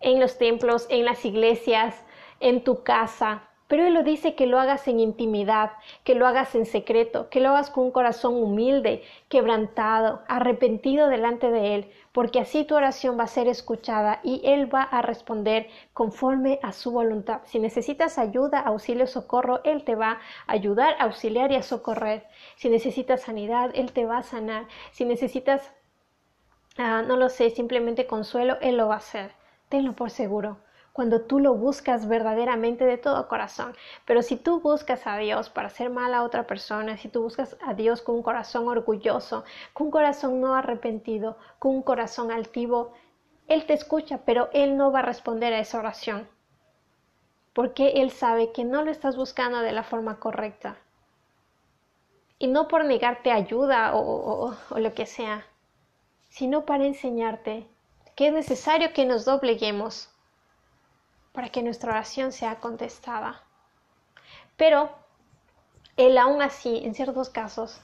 En 0.00 0.20
los 0.20 0.38
templos, 0.38 0.86
en 0.90 1.04
las 1.04 1.24
iglesias, 1.24 2.04
en 2.40 2.64
tu 2.64 2.82
casa. 2.82 3.48
Pero 3.72 3.86
Él 3.86 3.94
lo 3.94 4.02
dice 4.02 4.34
que 4.34 4.46
lo 4.46 4.60
hagas 4.60 4.86
en 4.86 5.00
intimidad, 5.00 5.70
que 6.04 6.14
lo 6.14 6.26
hagas 6.26 6.54
en 6.54 6.66
secreto, 6.66 7.30
que 7.30 7.40
lo 7.40 7.48
hagas 7.48 7.70
con 7.70 7.84
un 7.84 7.90
corazón 7.90 8.34
humilde, 8.34 9.02
quebrantado, 9.30 10.20
arrepentido 10.28 11.08
delante 11.08 11.50
de 11.50 11.76
Él, 11.76 11.90
porque 12.12 12.38
así 12.38 12.64
tu 12.64 12.74
oración 12.74 13.18
va 13.18 13.24
a 13.24 13.28
ser 13.28 13.48
escuchada 13.48 14.20
y 14.22 14.42
Él 14.44 14.72
va 14.74 14.82
a 14.82 15.00
responder 15.00 15.68
conforme 15.94 16.60
a 16.62 16.72
su 16.72 16.90
voluntad. 16.90 17.40
Si 17.44 17.58
necesitas 17.60 18.18
ayuda, 18.18 18.60
auxilio, 18.60 19.06
socorro, 19.06 19.62
Él 19.64 19.84
te 19.84 19.94
va 19.94 20.18
a 20.46 20.52
ayudar, 20.52 20.94
auxiliar 20.98 21.50
y 21.50 21.56
a 21.56 21.62
socorrer. 21.62 22.26
Si 22.56 22.68
necesitas 22.68 23.22
sanidad, 23.22 23.70
Él 23.72 23.92
te 23.92 24.04
va 24.04 24.18
a 24.18 24.22
sanar. 24.22 24.66
Si 24.90 25.06
necesitas 25.06 25.72
Ah, 26.78 27.02
no 27.02 27.16
lo 27.16 27.28
sé, 27.28 27.50
simplemente 27.50 28.06
consuelo, 28.06 28.56
Él 28.62 28.78
lo 28.78 28.88
va 28.88 28.94
a 28.94 28.98
hacer. 28.98 29.32
Tenlo 29.68 29.92
por 29.92 30.10
seguro. 30.10 30.56
Cuando 30.94 31.22
tú 31.22 31.38
lo 31.38 31.54
buscas 31.54 32.08
verdaderamente 32.08 32.86
de 32.86 32.96
todo 32.96 33.28
corazón. 33.28 33.74
Pero 34.06 34.22
si 34.22 34.36
tú 34.36 34.60
buscas 34.60 35.06
a 35.06 35.18
Dios 35.18 35.50
para 35.50 35.68
hacer 35.68 35.90
mal 35.90 36.14
a 36.14 36.22
otra 36.22 36.46
persona, 36.46 36.96
si 36.96 37.08
tú 37.08 37.22
buscas 37.22 37.56
a 37.62 37.74
Dios 37.74 38.00
con 38.00 38.16
un 38.16 38.22
corazón 38.22 38.68
orgulloso, 38.68 39.44
con 39.74 39.86
un 39.86 39.90
corazón 39.90 40.40
no 40.40 40.54
arrepentido, 40.54 41.36
con 41.58 41.76
un 41.76 41.82
corazón 41.82 42.30
altivo, 42.30 42.92
Él 43.48 43.66
te 43.66 43.74
escucha, 43.74 44.20
pero 44.24 44.48
Él 44.54 44.76
no 44.78 44.92
va 44.92 45.00
a 45.00 45.02
responder 45.02 45.52
a 45.52 45.60
esa 45.60 45.78
oración. 45.78 46.26
Porque 47.52 47.88
Él 47.96 48.10
sabe 48.10 48.52
que 48.52 48.64
no 48.64 48.82
lo 48.82 48.90
estás 48.90 49.16
buscando 49.16 49.60
de 49.60 49.72
la 49.72 49.82
forma 49.82 50.18
correcta. 50.18 50.76
Y 52.38 52.46
no 52.48 52.66
por 52.66 52.84
negarte 52.86 53.30
ayuda 53.30 53.94
o 53.94 54.54
lo 54.76 54.94
que 54.94 55.06
sea, 55.06 55.46
sino 56.32 56.64
para 56.64 56.86
enseñarte 56.86 57.66
que 58.16 58.28
es 58.28 58.32
necesario 58.32 58.94
que 58.94 59.04
nos 59.04 59.26
dobleguemos 59.26 60.08
para 61.32 61.50
que 61.50 61.62
nuestra 61.62 61.92
oración 61.92 62.32
sea 62.32 62.58
contestada. 62.58 63.42
Pero 64.56 64.90
Él 65.98 66.16
aún 66.16 66.40
así, 66.40 66.80
en 66.84 66.94
ciertos 66.94 67.28
casos, 67.28 67.82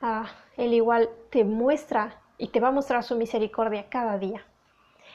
ah, 0.00 0.30
Él 0.56 0.72
igual 0.72 1.10
te 1.30 1.44
muestra 1.44 2.22
y 2.38 2.48
te 2.48 2.58
va 2.58 2.68
a 2.68 2.72
mostrar 2.72 3.04
su 3.04 3.16
misericordia 3.16 3.90
cada 3.90 4.18
día. 4.18 4.46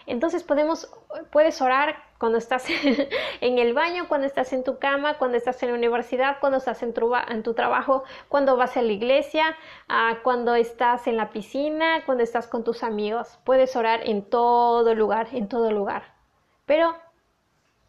Entonces 0.06 0.44
podemos, 0.44 0.92
puedes 1.32 1.60
orar 1.62 1.96
cuando 2.20 2.38
estás 2.38 2.66
en 3.42 3.58
el 3.58 3.74
baño, 3.74 4.08
cuando 4.08 4.28
estás 4.28 4.52
en 4.54 4.64
tu 4.64 4.78
cama, 4.78 5.18
cuando 5.18 5.38
estás 5.38 5.64
en 5.64 5.70
la 5.70 5.76
universidad, 5.76 6.38
cuando 6.40 6.58
estás 6.58 6.84
en 6.84 6.94
tu, 6.94 7.54
trabajo, 7.54 8.04
cuando 8.28 8.58
vas 8.58 8.76
a 8.76 8.82
la 8.82 8.92
iglesia, 8.92 9.56
ah, 9.88 10.20
cuando 10.22 10.54
estás 10.54 11.08
en 11.08 11.16
la 11.16 11.30
piscina, 11.30 12.04
cuando 12.06 12.24
estás 12.24 12.48
con 12.48 12.64
tus 12.64 12.84
amigos. 12.84 13.40
Puedes 13.46 13.76
orar 13.76 14.02
en 14.08 14.24
todo 14.30 14.94
lugar, 14.94 15.30
en 15.32 15.48
todo 15.48 15.72
lugar. 15.72 16.14
Pero 16.66 16.96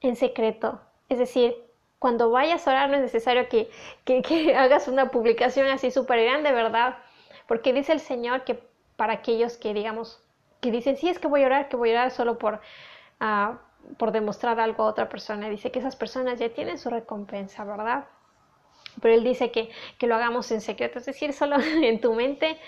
en 0.01 0.15
secreto. 0.15 0.81
Es 1.09 1.19
decir, 1.19 1.57
cuando 1.99 2.31
vayas 2.31 2.67
a 2.67 2.71
orar 2.71 2.89
no 2.89 2.97
es 2.97 3.03
necesario 3.03 3.49
que, 3.49 3.69
que 4.05 4.55
hagas 4.57 4.87
una 4.87 5.11
publicación 5.11 5.67
así 5.67 5.91
súper 5.91 6.25
grande, 6.25 6.53
¿verdad? 6.53 6.99
Porque 7.49 7.73
dice 7.73 7.93
el 7.93 8.01
Señor 8.01 8.45
que 8.45 8.63
para 8.95 9.15
aquellos 9.15 9.57
que, 9.57 9.75
digamos, 9.75 10.23
que 10.61 10.71
dicen, 10.71 10.97
sí, 10.97 11.09
es 11.09 11.19
que 11.19 11.27
voy 11.27 11.43
a 11.43 11.47
orar, 11.47 11.69
que 11.69 11.77
voy 11.77 11.91
a 11.91 11.95
orar 11.95 12.11
solo 12.13 12.39
por, 12.39 12.61
uh, 13.21 13.57
por 13.99 14.13
demostrar 14.13 14.61
algo 14.61 14.85
a 14.85 14.87
otra 14.87 15.09
persona. 15.09 15.49
Dice 15.49 15.71
que 15.71 15.79
esas 15.79 15.97
personas 15.97 16.39
ya 16.39 16.49
tienen 16.51 16.79
su 16.79 16.91
recompensa, 16.91 17.65
¿verdad? 17.65 18.05
Pero 19.01 19.15
Él 19.15 19.25
dice 19.25 19.51
que, 19.51 19.71
que 19.99 20.07
lo 20.07 20.15
hagamos 20.17 20.51
en 20.51 20.61
secreto, 20.61 20.99
es 20.99 21.07
decir, 21.07 21.33
solo 21.33 21.57
en 21.61 22.01
tu 22.01 22.15
mente, 22.15 22.59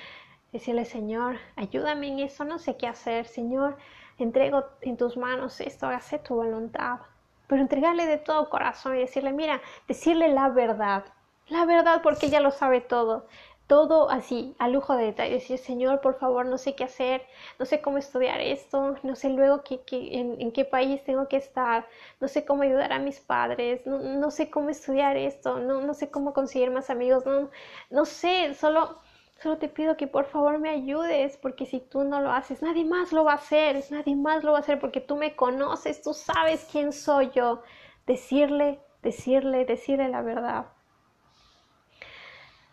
decirle, 0.52 0.84
Señor, 0.84 1.38
ayúdame 1.56 2.08
en 2.08 2.20
eso, 2.20 2.44
no 2.44 2.58
sé 2.58 2.76
qué 2.76 2.86
hacer, 2.86 3.26
Señor, 3.26 3.76
entrego 4.18 4.64
en 4.82 4.96
tus 4.96 5.16
manos 5.16 5.60
esto, 5.60 5.86
hágase 5.86 6.18
tu 6.18 6.34
voluntad. 6.34 7.00
Pero 7.46 7.62
entregarle 7.62 8.06
de 8.06 8.18
todo 8.18 8.48
corazón 8.48 8.96
y 8.96 9.00
decirle, 9.00 9.32
mira, 9.32 9.60
decirle 9.88 10.28
la 10.28 10.48
verdad, 10.48 11.04
la 11.48 11.66
verdad 11.66 12.00
porque 12.02 12.26
ella 12.26 12.40
lo 12.40 12.50
sabe 12.50 12.80
todo 12.80 13.26
todo 13.72 14.10
así, 14.10 14.54
a 14.58 14.68
lujo 14.68 14.94
de 14.96 15.06
detalle, 15.06 15.32
decir, 15.32 15.56
Señor, 15.56 16.02
por 16.02 16.18
favor, 16.18 16.44
no 16.44 16.58
sé 16.58 16.74
qué 16.74 16.84
hacer, 16.84 17.22
no 17.58 17.64
sé 17.64 17.80
cómo 17.80 17.96
estudiar 17.96 18.38
esto, 18.38 18.96
no 19.02 19.16
sé 19.16 19.30
luego 19.30 19.64
qué, 19.64 19.80
en, 19.90 20.52
qué 20.52 20.66
país 20.66 21.02
tengo 21.04 21.26
que 21.26 21.38
estar, 21.38 21.88
no 22.20 22.28
sé 22.28 22.44
cómo 22.44 22.64
ayudar 22.64 22.92
a 22.92 22.98
mis 22.98 23.18
padres, 23.18 23.86
no, 23.86 23.98
no 23.98 24.30
sé 24.30 24.50
cómo 24.50 24.68
estudiar 24.68 25.16
esto, 25.16 25.58
no, 25.58 25.80
no, 25.80 25.94
sé 25.94 26.10
cómo 26.10 26.34
conseguir 26.34 26.70
más 26.70 26.90
amigos, 26.90 27.24
no, 27.24 27.48
no 27.88 28.04
sé, 28.04 28.52
solo, 28.52 28.98
solo 29.42 29.56
te 29.56 29.70
pido 29.70 29.96
que 29.96 30.06
por 30.06 30.26
favor 30.26 30.58
me 30.58 30.68
ayudes, 30.68 31.38
porque 31.38 31.64
si 31.64 31.80
tú 31.80 32.04
no 32.04 32.20
lo 32.20 32.30
haces, 32.30 32.60
nadie 32.60 32.84
más 32.84 33.10
lo 33.10 33.24
va 33.24 33.32
a 33.32 33.36
hacer, 33.36 33.82
nadie 33.88 34.16
más 34.16 34.44
lo 34.44 34.52
va 34.52 34.58
a 34.58 34.60
hacer, 34.60 34.80
porque 34.80 35.00
tú 35.00 35.16
me 35.16 35.34
conoces, 35.34 36.02
tú 36.02 36.12
sabes 36.12 36.68
quién 36.70 36.92
soy 36.92 37.30
yo. 37.30 37.62
Decirle, 38.06 38.80
decirle, 39.02 39.64
decirle 39.64 40.10
la 40.10 40.20
verdad. 40.20 40.66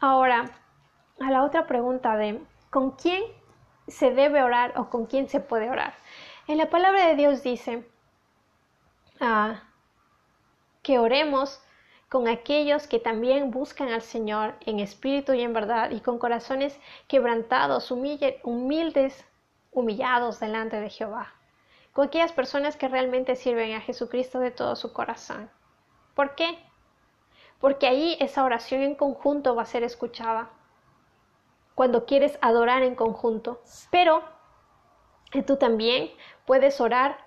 Ahora, 0.02 0.52
a 1.20 1.32
la 1.32 1.44
otra 1.44 1.68
pregunta 1.68 2.16
de 2.18 2.42
¿con 2.70 2.92
quién 2.92 3.24
se 3.88 4.12
debe 4.12 4.44
orar 4.44 4.74
o 4.78 4.90
con 4.90 5.06
quién 5.06 5.30
se 5.30 5.40
puede 5.40 5.70
orar? 5.70 5.94
En 6.48 6.58
la 6.58 6.70
palabra 6.70 7.08
de 7.08 7.16
Dios 7.16 7.44
dice 7.44 7.88
ah, 9.20 9.64
que 10.82 11.00
oremos 11.00 11.62
con 12.10 12.28
aquellos 12.28 12.88
que 12.88 13.00
también 13.00 13.52
buscan 13.52 13.90
al 13.90 14.02
Señor 14.02 14.56
en 14.66 14.80
espíritu 14.80 15.34
y 15.34 15.42
en 15.42 15.54
verdad 15.54 15.92
y 15.92 16.02
con 16.02 16.18
corazones 16.18 16.80
quebrantados, 17.08 17.92
humildes, 17.92 19.26
humillados 19.72 20.40
delante 20.40 20.82
de 20.82 20.90
Jehová. 20.90 21.34
Con 21.94 22.08
aquellas 22.08 22.32
personas 22.32 22.78
que 22.78 22.88
realmente 22.88 23.36
sirven 23.36 23.74
a 23.74 23.82
Jesucristo 23.82 24.40
de 24.40 24.52
todo 24.52 24.76
su 24.76 24.92
corazón. 24.94 25.50
¿Por 26.16 26.34
qué? 26.36 26.58
Porque 27.60 27.88
ahí 27.88 28.18
esa 28.20 28.44
oración 28.44 28.82
en 28.82 28.96
conjunto 28.96 29.56
va 29.56 29.64
a 29.64 29.68
ser 29.68 29.84
escuchada 29.84 30.50
cuando 31.80 32.06
quieres 32.06 32.38
adorar 32.42 32.84
en 32.84 32.94
conjunto. 32.94 33.62
Pero 33.90 34.22
tú 35.48 35.56
también 35.56 36.12
puedes 36.46 36.82
orar 36.82 37.20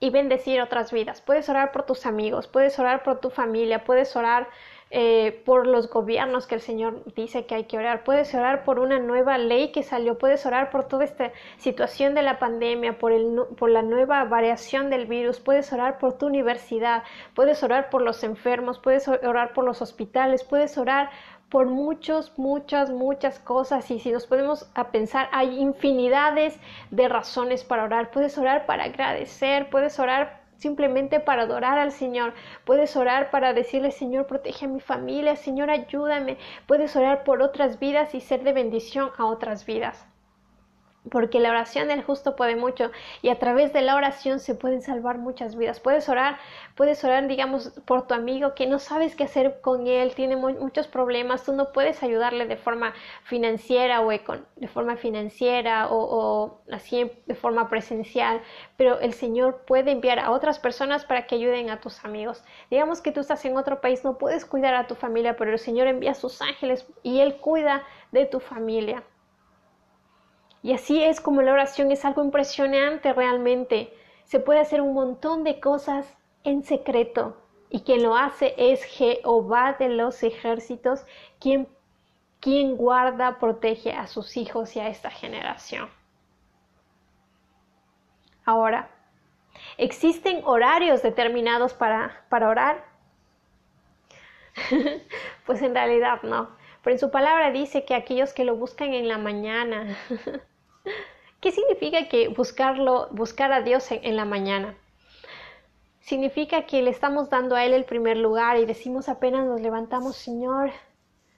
y 0.00 0.10
bendecir 0.10 0.60
otras 0.60 0.90
vidas. 0.90 1.20
Puedes 1.20 1.48
orar 1.48 1.70
por 1.70 1.86
tus 1.86 2.04
amigos, 2.04 2.48
puedes 2.48 2.76
orar 2.80 3.04
por 3.04 3.20
tu 3.20 3.30
familia, 3.30 3.84
puedes 3.84 4.16
orar 4.16 4.48
eh, 4.94 5.40
por 5.46 5.66
los 5.66 5.88
gobiernos 5.88 6.46
que 6.46 6.56
el 6.56 6.60
Señor 6.60 7.02
dice 7.14 7.46
que 7.46 7.54
hay 7.54 7.64
que 7.64 7.78
orar, 7.78 8.04
puedes 8.04 8.34
orar 8.34 8.62
por 8.62 8.78
una 8.78 8.98
nueva 8.98 9.38
ley 9.38 9.72
que 9.72 9.82
salió, 9.82 10.18
puedes 10.18 10.44
orar 10.44 10.70
por 10.70 10.86
toda 10.86 11.04
esta 11.04 11.32
situación 11.56 12.14
de 12.14 12.20
la 12.20 12.38
pandemia, 12.38 12.98
por, 12.98 13.12
el, 13.12 13.40
por 13.56 13.70
la 13.70 13.80
nueva 13.80 14.22
variación 14.24 14.90
del 14.90 15.06
virus, 15.06 15.40
puedes 15.40 15.72
orar 15.72 15.98
por 15.98 16.18
tu 16.18 16.26
universidad, 16.26 17.04
puedes 17.34 17.62
orar 17.62 17.88
por 17.88 18.02
los 18.02 18.22
enfermos, 18.22 18.80
puedes 18.80 19.08
orar 19.08 19.54
por 19.54 19.64
los 19.64 19.80
hospitales, 19.80 20.44
puedes 20.44 20.76
orar 20.76 21.08
por 21.52 21.66
muchas, 21.66 22.38
muchas, 22.38 22.88
muchas 22.88 23.38
cosas 23.38 23.90
y 23.90 23.98
si 23.98 24.10
nos 24.10 24.26
ponemos 24.26 24.70
a 24.74 24.90
pensar, 24.90 25.28
hay 25.32 25.60
infinidades 25.60 26.58
de 26.90 27.10
razones 27.10 27.62
para 27.62 27.84
orar. 27.84 28.10
Puedes 28.10 28.38
orar 28.38 28.64
para 28.64 28.84
agradecer, 28.84 29.68
puedes 29.68 29.98
orar 29.98 30.40
simplemente 30.56 31.20
para 31.20 31.42
adorar 31.42 31.78
al 31.78 31.92
Señor. 31.92 32.32
Puedes 32.64 32.96
orar 32.96 33.30
para 33.30 33.52
decirle, 33.52 33.90
Señor, 33.90 34.26
protege 34.26 34.64
a 34.64 34.68
mi 34.68 34.80
familia, 34.80 35.36
Señor, 35.36 35.68
ayúdame. 35.68 36.38
Puedes 36.66 36.96
orar 36.96 37.22
por 37.22 37.42
otras 37.42 37.78
vidas 37.78 38.14
y 38.14 38.22
ser 38.22 38.44
de 38.44 38.54
bendición 38.54 39.10
a 39.18 39.26
otras 39.26 39.66
vidas 39.66 40.06
porque 41.10 41.40
la 41.40 41.50
oración 41.50 41.88
del 41.88 42.02
justo 42.02 42.36
puede 42.36 42.54
mucho 42.54 42.90
y 43.22 43.28
a 43.28 43.38
través 43.38 43.72
de 43.72 43.82
la 43.82 43.96
oración 43.96 44.38
se 44.38 44.54
pueden 44.54 44.82
salvar 44.82 45.18
muchas 45.18 45.56
vidas. 45.56 45.80
Puedes 45.80 46.08
orar, 46.08 46.38
puedes 46.76 47.02
orar, 47.02 47.26
digamos, 47.26 47.70
por 47.86 48.06
tu 48.06 48.14
amigo 48.14 48.54
que 48.54 48.66
no 48.66 48.78
sabes 48.78 49.16
qué 49.16 49.24
hacer 49.24 49.60
con 49.60 49.86
él, 49.86 50.14
tiene 50.14 50.36
muchos 50.36 50.86
problemas, 50.86 51.44
tú 51.44 51.52
no 51.52 51.72
puedes 51.72 52.02
ayudarle 52.02 52.46
de 52.46 52.56
forma 52.56 52.94
financiera 53.24 54.00
o 54.00 54.10
de 54.10 54.68
forma 54.68 54.96
financiera 54.96 55.88
o, 55.88 55.96
o 55.96 56.60
así 56.70 57.10
de 57.26 57.34
forma 57.34 57.68
presencial, 57.68 58.40
pero 58.76 59.00
el 59.00 59.12
Señor 59.12 59.64
puede 59.66 59.90
enviar 59.90 60.20
a 60.20 60.30
otras 60.30 60.58
personas 60.58 61.04
para 61.04 61.26
que 61.26 61.34
ayuden 61.34 61.70
a 61.70 61.80
tus 61.80 62.04
amigos. 62.04 62.44
Digamos 62.70 63.00
que 63.00 63.12
tú 63.12 63.20
estás 63.20 63.44
en 63.44 63.56
otro 63.56 63.80
país, 63.80 64.04
no 64.04 64.18
puedes 64.18 64.44
cuidar 64.44 64.74
a 64.74 64.86
tu 64.86 64.94
familia, 64.94 65.36
pero 65.36 65.52
el 65.52 65.58
Señor 65.58 65.88
envía 65.88 66.12
a 66.12 66.14
sus 66.14 66.40
ángeles 66.40 66.86
y 67.02 67.20
Él 67.20 67.36
cuida 67.36 67.82
de 68.12 68.26
tu 68.26 68.38
familia. 68.40 69.02
Y 70.62 70.72
así 70.72 71.02
es 71.02 71.20
como 71.20 71.42
la 71.42 71.52
oración 71.52 71.90
es 71.90 72.04
algo 72.04 72.22
impresionante 72.24 73.12
realmente. 73.12 73.92
Se 74.24 74.38
puede 74.38 74.60
hacer 74.60 74.80
un 74.80 74.94
montón 74.94 75.42
de 75.42 75.58
cosas 75.60 76.06
en 76.44 76.62
secreto. 76.64 77.36
Y 77.68 77.80
quien 77.80 78.02
lo 78.02 78.16
hace 78.16 78.54
es 78.56 78.84
Jehová 78.84 79.76
de 79.78 79.88
los 79.88 80.22
ejércitos, 80.22 81.04
quien, 81.40 81.66
quien 82.38 82.76
guarda, 82.76 83.38
protege 83.38 83.92
a 83.92 84.06
sus 84.06 84.36
hijos 84.36 84.76
y 84.76 84.80
a 84.80 84.88
esta 84.88 85.10
generación. 85.10 85.88
Ahora, 88.44 88.90
¿existen 89.78 90.42
horarios 90.44 91.02
determinados 91.02 91.72
para, 91.72 92.24
para 92.28 92.48
orar? 92.48 92.84
pues 95.46 95.62
en 95.62 95.74
realidad 95.74 96.22
no. 96.22 96.50
Pero 96.82 96.94
en 96.94 97.00
su 97.00 97.10
palabra 97.10 97.50
dice 97.50 97.84
que 97.84 97.94
aquellos 97.94 98.32
que 98.32 98.44
lo 98.44 98.56
buscan 98.56 98.92
en 98.92 99.08
la 99.08 99.18
mañana, 99.18 99.96
¿Qué 101.40 101.50
significa 101.50 102.08
que 102.08 102.28
buscarlo, 102.28 103.08
buscar 103.10 103.52
a 103.52 103.62
Dios 103.62 103.90
en, 103.90 104.16
la 104.16 104.24
mañana? 104.24 104.76
Significa 106.00 106.66
que 106.66 106.82
le 106.82 106.90
estamos 106.90 107.30
dando 107.30 107.56
a 107.56 107.64
Él 107.64 107.74
el 107.74 107.84
primer 107.84 108.16
lugar 108.16 108.58
y 108.58 108.64
decimos 108.64 109.08
apenas 109.08 109.44
nos 109.46 109.60
levantamos, 109.60 110.16
Señor, 110.16 110.70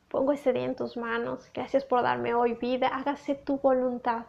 pongo 0.08 0.32
este 0.32 0.52
día 0.52 0.64
en 0.64 0.76
tus 0.76 0.96
manos, 0.96 1.50
gracias 1.54 1.84
por 1.84 2.02
darme 2.02 2.34
hoy 2.34 2.54
vida, 2.54 2.88
hágase 2.88 3.34
tu 3.34 3.58
voluntad, 3.58 4.26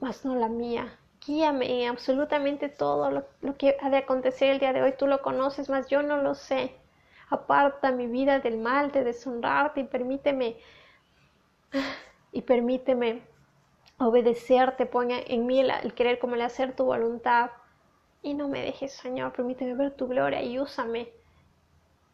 mas 0.00 0.24
no 0.24 0.36
la 0.36 0.48
mía. 0.48 0.98
Guíame 1.24 1.82
en 1.82 1.90
absolutamente 1.90 2.68
todo 2.68 3.10
lo, 3.10 3.24
lo 3.40 3.56
que 3.56 3.76
ha 3.80 3.90
de 3.90 3.98
acontecer 3.98 4.50
el 4.50 4.58
día 4.58 4.72
de 4.72 4.82
hoy, 4.82 4.94
tú 4.98 5.06
lo 5.06 5.22
conoces, 5.22 5.68
mas 5.68 5.88
yo 5.88 6.02
no 6.02 6.16
lo 6.16 6.34
sé. 6.34 6.76
Aparta 7.30 7.92
mi 7.92 8.06
vida 8.06 8.40
del 8.40 8.58
mal, 8.58 8.92
de 8.92 9.04
deshonrarte 9.04 9.80
y 9.80 9.84
permíteme 9.84 10.56
y 12.32 12.42
permíteme 12.42 13.31
obedecerte, 14.06 14.86
ponga 14.86 15.16
en 15.18 15.46
mí 15.46 15.60
el, 15.60 15.94
querer 15.94 16.18
como 16.18 16.34
el 16.34 16.42
hacer 16.42 16.74
tu 16.74 16.84
voluntad. 16.84 17.50
Y 18.22 18.34
no 18.34 18.48
me 18.48 18.62
dejes, 18.62 18.92
Señor, 18.92 19.32
permíteme 19.32 19.74
ver 19.74 19.92
tu 19.92 20.06
gloria 20.06 20.42
y 20.42 20.58
úsame. 20.58 21.08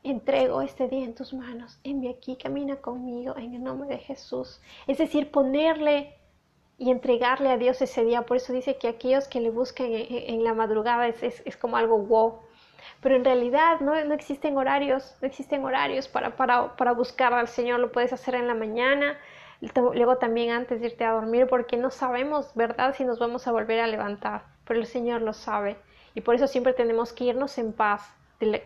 Entrego 0.03 0.63
este 0.63 0.89
día 0.89 1.05
en 1.05 1.15
tus 1.15 1.35
manos. 1.35 1.79
Envía 1.85 2.13
aquí, 2.13 2.37
camina 2.37 2.77
conmigo 2.77 3.37
en 3.37 3.55
el 3.55 3.63
nombre 3.63 3.89
de 3.89 3.99
Jesús. 3.99 4.61
Es 4.87 4.99
decir, 4.99 5.31
ponerle 5.31 6.15
y 6.79 6.91
entregarle 6.91 7.51
a 7.51 7.59
Dios 7.59 7.83
ese 7.83 8.05
día. 8.05 8.23
Por 8.23 8.37
eso 8.37 8.53
dice 8.53 8.77
que 8.79 8.89
aquellos 8.89 9.29
que 9.29 9.41
le 9.41 9.51
buscan 9.51 9.89
en, 9.91 10.45
la 10.45 10.55
madrugada 10.55 11.09
es, 11.09 11.57
como 11.57 11.77
algo 11.77 11.99
wow. 11.99 12.39
Pero 13.01 13.17
en 13.17 13.25
realidad 13.25 13.81
no, 13.81 14.03
no 14.05 14.15
existen 14.15 14.57
horarios, 14.57 15.17
no 15.21 15.27
existen 15.27 15.65
horarios 15.65 16.09
para, 16.09 16.37
para, 16.37 16.77
para 16.77 16.93
buscar 16.93 17.33
al 17.35 17.49
Señor. 17.49 17.81
Lo 17.81 17.93
puedes 17.93 18.13
hacer 18.13 18.37
en 18.37 18.47
la 18.47 18.55
mañana, 18.55 19.19
luego 19.61 20.19
también 20.19 20.51
antes 20.51 20.81
de 20.81 20.87
irte 20.87 21.05
a 21.05 21.13
dormir, 21.13 21.47
porque 21.49 21.77
no 21.77 21.91
sabemos, 21.91 22.55
¿verdad?, 22.55 22.95
si 22.95 23.05
nos 23.05 23.19
vamos 23.19 23.47
a 23.47 23.53
volver 23.53 23.81
a 23.81 23.87
levantar, 23.87 24.43
pero 24.65 24.81
el 24.81 24.87
Señor 24.87 25.23
lo 25.23 25.33
sabe. 25.33 25.77
Y 26.15 26.21
por 26.21 26.35
eso 26.35 26.47
siempre 26.47 26.73
tenemos 26.73 27.13
que 27.13 27.25
irnos 27.25 27.59
en 27.59 27.73
paz 27.73 28.13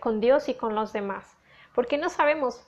con 0.01 0.21
Dios 0.21 0.49
y 0.49 0.55
con 0.55 0.75
los 0.75 0.93
demás, 0.93 1.37
porque 1.75 1.99
no 1.99 2.09
sabemos 2.09 2.63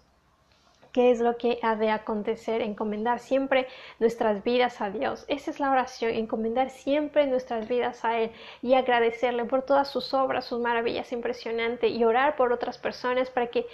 qué 0.95 1.11
es 1.11 1.21
lo 1.21 1.37
que 1.37 1.59
ha 1.63 1.75
de 1.75 1.91
acontecer, 1.91 2.63
encomendar 2.63 3.19
siempre 3.19 3.67
nuestras 3.99 4.45
vidas 4.45 4.81
a 4.81 4.91
Dios. 4.91 5.25
Esa 5.27 5.51
es 5.51 5.59
la 5.59 5.71
oración, 5.71 6.13
encomendar 6.13 6.71
siempre 6.71 7.27
nuestras 7.27 7.69
vidas 7.69 8.05
a 8.05 8.21
Él 8.21 8.31
y 8.63 8.75
agradecerle 8.75 9.45
por 9.45 9.63
todas 9.63 9.89
sus 9.89 10.15
obras, 10.15 10.45
sus 10.45 10.61
maravillas 10.61 11.11
impresionantes 11.11 11.91
y 11.91 12.05
orar 12.05 12.37
por 12.37 12.53
otras 12.53 12.79
personas 12.79 13.29
para 13.29 13.49
que 13.49 13.67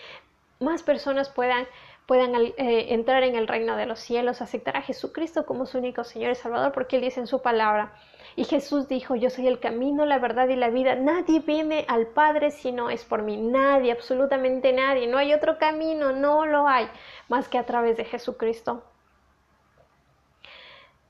más 0.61 0.83
personas 0.83 1.29
puedan 1.29 1.67
puedan 2.11 2.35
eh, 2.35 2.53
entrar 2.89 3.23
en 3.23 3.37
el 3.37 3.47
reino 3.47 3.77
de 3.77 3.87
los 3.87 4.01
cielos, 4.01 4.43
aceptar 4.43 4.77
a 4.77 4.83
Jesucristo 4.83 5.47
como 5.47 5.65
su 5.65 5.79
único 5.79 6.03
Señor 6.03 6.33
y 6.33 6.35
Salvador, 6.35 6.73
porque 6.73 6.97
Él 6.97 7.03
dice 7.03 7.21
en 7.21 7.29
su 7.29 7.41
palabra, 7.41 7.93
y 8.35 8.43
Jesús 8.43 8.89
dijo, 8.89 9.15
yo 9.15 9.31
soy 9.31 9.47
el 9.47 9.61
camino, 9.61 10.05
la 10.05 10.19
verdad 10.19 10.49
y 10.49 10.57
la 10.57 10.71
vida, 10.71 10.97
nadie 10.97 11.39
viene 11.39 11.85
al 11.87 12.09
Padre 12.09 12.51
si 12.51 12.73
no 12.73 12.91
es 12.91 13.05
por 13.05 13.23
mí, 13.23 13.37
nadie, 13.37 13.93
absolutamente 13.93 14.73
nadie, 14.73 15.07
no 15.07 15.19
hay 15.19 15.33
otro 15.33 15.57
camino, 15.57 16.11
no 16.11 16.47
lo 16.47 16.67
hay, 16.67 16.89
más 17.29 17.49
que 17.49 17.59
a 17.59 17.65
través 17.65 17.97
de 17.97 18.05
Jesucristo. 18.05 18.83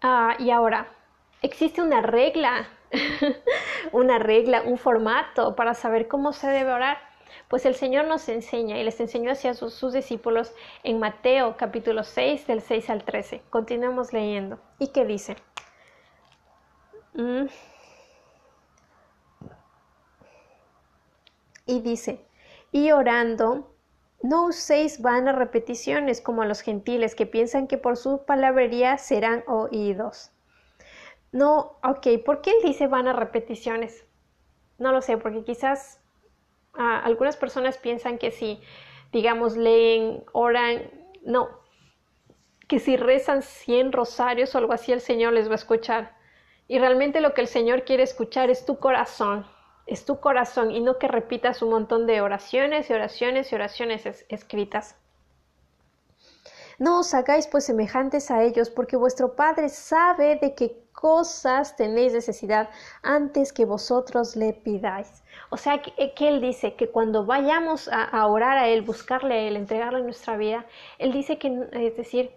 Ah, 0.03 0.37
y 0.39 0.51
ahora, 0.51 0.87
existe 1.41 1.81
una 1.81 2.03
regla, 2.03 2.69
una 3.93 4.19
regla, 4.19 4.65
un 4.67 4.77
formato 4.77 5.57
para 5.57 5.73
saber 5.73 6.09
cómo 6.09 6.35
se 6.35 6.49
debe 6.49 6.75
orar. 6.75 7.10
Pues 7.51 7.67
el 7.67 7.75
Señor 7.75 8.05
nos 8.07 8.29
enseña 8.29 8.79
y 8.79 8.85
les 8.85 9.01
enseñó 9.01 9.33
hacia 9.33 9.55
sus, 9.55 9.75
sus 9.75 9.93
discípulos 9.93 10.55
en 10.85 11.01
Mateo 11.01 11.57
capítulo 11.57 12.05
6 12.05 12.47
del 12.47 12.61
6 12.63 12.91
al 12.91 13.03
13. 13.03 13.43
Continuemos 13.51 14.13
leyendo. 14.13 14.61
¿Y 14.79 14.93
qué 14.93 15.05
dice? 15.05 15.35
Mm. 17.15 17.47
Y 21.67 21.81
dice, 21.81 22.25
y 22.71 22.93
orando, 22.93 23.75
no 24.23 24.47
uséis 24.47 25.03
vanas 25.03 25.35
repeticiones 25.35 26.21
como 26.21 26.45
los 26.45 26.61
gentiles 26.61 27.17
que 27.17 27.27
piensan 27.27 27.67
que 27.67 27.79
por 27.79 27.97
su 27.97 28.25
palabrería 28.27 28.97
serán 28.97 29.43
oídos. 29.49 30.31
No, 31.33 31.79
ok, 31.83 32.07
¿por 32.25 32.43
qué 32.43 32.51
él 32.51 32.59
dice 32.63 32.87
vanas 32.87 33.17
repeticiones? 33.17 34.05
No 34.79 34.93
lo 34.93 35.03
sé, 35.03 35.17
porque 35.17 35.43
quizás 35.43 36.00
algunas 36.75 37.37
personas 37.37 37.79
piensan 37.79 38.19
que 38.19 38.31
si, 38.31 38.61
digamos, 39.13 39.57
leen, 39.57 40.25
oran, 40.33 40.91
no, 41.23 41.49
que 42.69 42.79
si 42.79 42.97
rezan 42.97 43.43
100 43.43 43.93
rosarios 43.93 44.55
o 44.55 44.59
algo 44.59 44.73
así, 44.73 44.93
el 44.93 45.01
Señor 45.01 45.33
les 45.33 45.49
va 45.49 45.53
a 45.53 45.57
escuchar. 45.57 46.17
Y 46.69 46.79
realmente 46.79 47.21
lo 47.21 47.35
que 47.35 47.41
el 47.41 47.49
Señor 47.49 47.85
quiere 47.85 48.05
escuchar 48.05 48.49
es 48.49 48.65
tu 48.65 48.79
corazón, 48.79 49.45
es 49.87 50.05
tu 50.05 50.21
corazón 50.21 50.71
y 50.71 50.81
no 50.81 50.99
que 50.99 51.09
repitas 51.09 51.63
un 51.63 51.71
montón 51.71 52.07
de 52.07 52.21
oraciones 52.21 52.89
y 52.89 52.93
oraciones 52.93 53.51
y 53.51 53.57
oraciones 53.57 54.25
escritas. 54.29 54.95
No 56.79 57.01
os 57.01 57.13
hagáis 57.13 57.47
pues 57.47 57.67
semejantes 57.67 58.31
a 58.31 58.43
ellos, 58.43 58.71
porque 58.71 58.97
vuestro 58.97 59.35
Padre 59.35 59.69
sabe 59.69 60.37
de 60.37 60.55
qué 60.55 60.85
cosas 60.93 61.77
tenéis 61.77 62.13
necesidad 62.13 62.71
antes 63.03 63.53
que 63.53 63.65
vosotros 63.65 64.37
le 64.37 64.53
pidáis. 64.53 65.20
O 65.51 65.57
sea, 65.57 65.83
que, 65.83 65.93
Él 66.29 66.41
dice 66.41 66.75
que 66.75 66.89
cuando 66.89 67.27
vayamos 67.27 67.89
a, 67.93 68.27
orar 68.27 68.57
a 68.57 68.69
Él, 68.69 68.83
buscarle 68.83 69.35
a 69.35 69.39
Él, 69.49 69.57
entregarle 69.57 70.03
nuestra 70.03 70.37
vida, 70.37 70.65
Él 70.99 71.13
dice 71.13 71.39
que, 71.39 71.49
es 71.73 71.97
decir, 71.97 72.31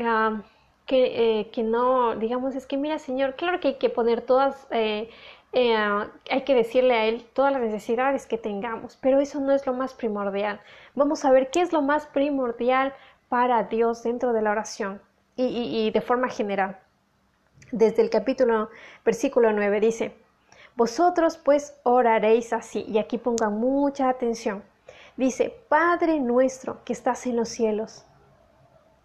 ah, 0.00 0.42
que, 0.86 1.40
eh, 1.40 1.50
que, 1.50 1.62
no, 1.62 2.16
digamos, 2.16 2.54
es 2.54 2.66
que 2.66 2.76
mira, 2.76 2.98
Señor, 2.98 3.34
claro 3.36 3.60
que 3.60 3.68
hay 3.68 3.74
que 3.74 3.90
poner 3.90 4.22
todas, 4.22 4.66
eh, 4.70 5.10
eh, 5.52 5.76
hay 5.76 6.42
que 6.44 6.54
decirle 6.54 6.94
a 6.94 7.06
Él 7.06 7.24
todas 7.32 7.52
las 7.52 7.62
necesidades 7.62 8.26
que 8.26 8.38
tengamos, 8.38 8.96
pero 9.00 9.20
eso 9.20 9.40
no 9.40 9.52
es 9.52 9.66
lo 9.66 9.72
más 9.72 9.94
primordial. 9.94 10.60
Vamos 10.94 11.24
a 11.24 11.32
ver 11.32 11.50
qué 11.50 11.60
es 11.60 11.72
lo 11.72 11.82
más 11.82 12.06
primordial 12.06 12.94
para 13.28 13.64
Dios 13.64 14.02
dentro 14.02 14.32
de 14.32 14.42
la 14.42 14.52
oración 14.52 15.00
y, 15.36 15.90
de 15.90 16.00
forma 16.00 16.28
general. 16.28 16.78
Desde 17.72 18.02
el 18.02 18.10
capítulo, 18.10 18.68
versículo 19.04 19.52
9 19.52 19.80
dice, 19.80 20.14
Vosotros 20.80 21.36
pues 21.36 21.78
oraréis 21.82 22.54
así, 22.54 22.86
y 22.88 22.96
aquí 22.96 23.18
pongan 23.18 23.60
mucha 23.60 24.08
atención. 24.08 24.64
Dice, 25.18 25.54
Padre 25.68 26.20
nuestro 26.20 26.82
que 26.84 26.94
estás 26.94 27.26
en 27.26 27.36
los 27.36 27.50
cielos. 27.50 28.06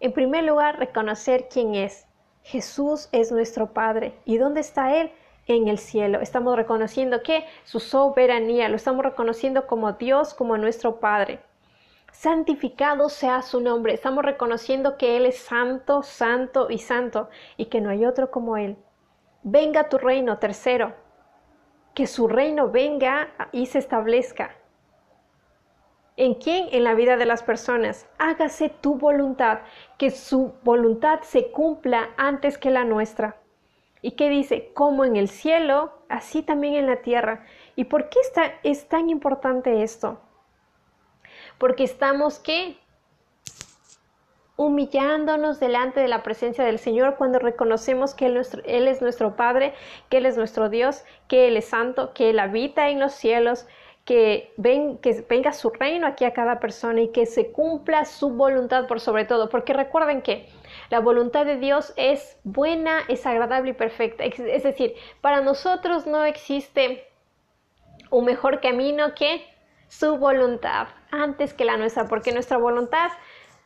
En 0.00 0.14
primer 0.14 0.44
lugar, 0.44 0.78
reconocer 0.78 1.48
quién 1.50 1.74
es. 1.74 2.06
Jesús 2.44 3.10
es 3.12 3.30
nuestro 3.30 3.74
Padre. 3.74 4.14
¿Y 4.24 4.38
dónde 4.38 4.60
está 4.60 4.96
Él? 4.96 5.12
En 5.46 5.68
el 5.68 5.76
cielo. 5.76 6.22
Estamos 6.22 6.56
reconociendo 6.56 7.22
que 7.22 7.44
su 7.64 7.78
soberanía, 7.78 8.70
lo 8.70 8.76
estamos 8.76 9.04
reconociendo 9.04 9.66
como 9.66 9.92
Dios, 9.92 10.32
como 10.32 10.56
nuestro 10.56 10.98
Padre 10.98 11.40
santificado 12.10 13.10
sea 13.10 13.42
su 13.42 13.60
nombre. 13.60 13.92
Estamos 13.92 14.24
reconociendo 14.24 14.96
que 14.96 15.18
Él 15.18 15.26
es 15.26 15.36
santo, 15.36 16.02
santo 16.02 16.68
y 16.70 16.78
santo 16.78 17.28
y 17.58 17.66
que 17.66 17.82
no 17.82 17.90
hay 17.90 18.06
otro 18.06 18.30
como 18.30 18.56
Él. 18.56 18.78
Venga 19.42 19.90
tu 19.90 19.98
reino, 19.98 20.38
tercero, 20.38 20.94
que 21.96 22.06
su 22.06 22.28
reino 22.28 22.70
venga 22.70 23.30
y 23.52 23.66
se 23.66 23.78
establezca. 23.78 24.54
¿En 26.16 26.34
quién? 26.34 26.68
En 26.70 26.84
la 26.84 26.94
vida 26.94 27.16
de 27.16 27.26
las 27.26 27.42
personas. 27.42 28.06
Hágase 28.18 28.68
tu 28.68 28.96
voluntad, 28.96 29.60
que 29.98 30.10
su 30.10 30.52
voluntad 30.62 31.22
se 31.22 31.50
cumpla 31.50 32.10
antes 32.18 32.58
que 32.58 32.70
la 32.70 32.84
nuestra. 32.84 33.36
¿Y 34.02 34.12
qué 34.12 34.28
dice? 34.28 34.70
Como 34.74 35.04
en 35.04 35.16
el 35.16 35.28
cielo, 35.28 35.92
así 36.08 36.42
también 36.42 36.74
en 36.74 36.86
la 36.86 37.02
tierra. 37.02 37.46
¿Y 37.74 37.84
por 37.84 38.10
qué 38.10 38.20
está, 38.20 38.52
es 38.62 38.88
tan 38.88 39.10
importante 39.10 39.82
esto? 39.82 40.20
porque 41.58 41.84
estamos 41.84 42.38
qué? 42.38 42.76
Humillándonos 44.56 45.60
delante 45.60 46.00
de 46.00 46.08
la 46.08 46.22
presencia 46.22 46.64
del 46.64 46.78
Señor 46.78 47.16
cuando 47.16 47.38
reconocemos 47.38 48.14
que 48.14 48.26
él, 48.26 48.36
es 48.88 49.02
nuestro 49.02 49.36
Padre, 49.36 49.74
que 50.08 50.18
Él 50.18 50.26
es 50.26 50.36
nuestro 50.36 50.68
Dios, 50.70 51.04
que 51.28 51.48
Él 51.48 51.56
es 51.56 51.66
santo, 51.66 52.12
que 52.14 52.30
Él 52.30 52.38
habita 52.38 52.88
en 52.88 52.98
los 52.98 53.12
cielos, 53.12 53.66
que, 54.06 54.54
que 55.02 55.26
venga 55.28 55.52
su 55.52 55.70
reino 55.70 56.06
aquí 56.06 56.24
a 56.24 56.32
cada 56.32 56.58
persona 56.58 57.02
y 57.02 57.08
que 57.08 57.26
se 57.26 57.52
cumpla 57.52 58.04
su 58.04 58.30
voluntad 58.30 58.86
por 58.86 59.00
sobre 59.00 59.24
todo, 59.24 59.50
porque 59.50 59.72
recuerden 59.72 60.22
que 60.22 60.48
la 60.90 61.00
voluntad 61.00 61.44
de 61.44 61.56
Dios 61.56 61.92
es 61.96 62.38
buena, 62.44 63.00
es 63.08 63.26
agradable 63.26 63.70
y 63.70 63.74
perfecta. 63.74 64.24
Es 64.24 64.62
decir, 64.62 64.94
para 65.20 65.40
nosotros 65.40 66.06
no 66.06 66.24
existe 66.24 67.06
un 68.10 68.24
mejor 68.24 68.60
camino 68.60 69.14
que 69.14 69.44
su 69.88 70.16
voluntad 70.16 70.88
antes 71.10 71.52
que 71.52 71.64
la 71.64 71.76
nuestra, 71.76 72.06
porque 72.06 72.32
nuestra 72.32 72.58
voluntad 72.58 73.10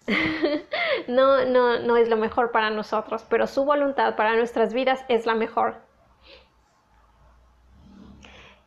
no, 1.09 1.45
no, 1.45 1.79
no 1.81 1.97
es 1.97 2.09
lo 2.09 2.17
mejor 2.17 2.51
para 2.51 2.71
nosotros, 2.71 3.25
pero 3.29 3.47
su 3.47 3.65
voluntad 3.65 4.17
para 4.17 4.37
nuestras 4.37 4.73
vidas 4.75 5.05
es 5.09 5.27
la 5.27 5.35
mejor. 5.35 5.77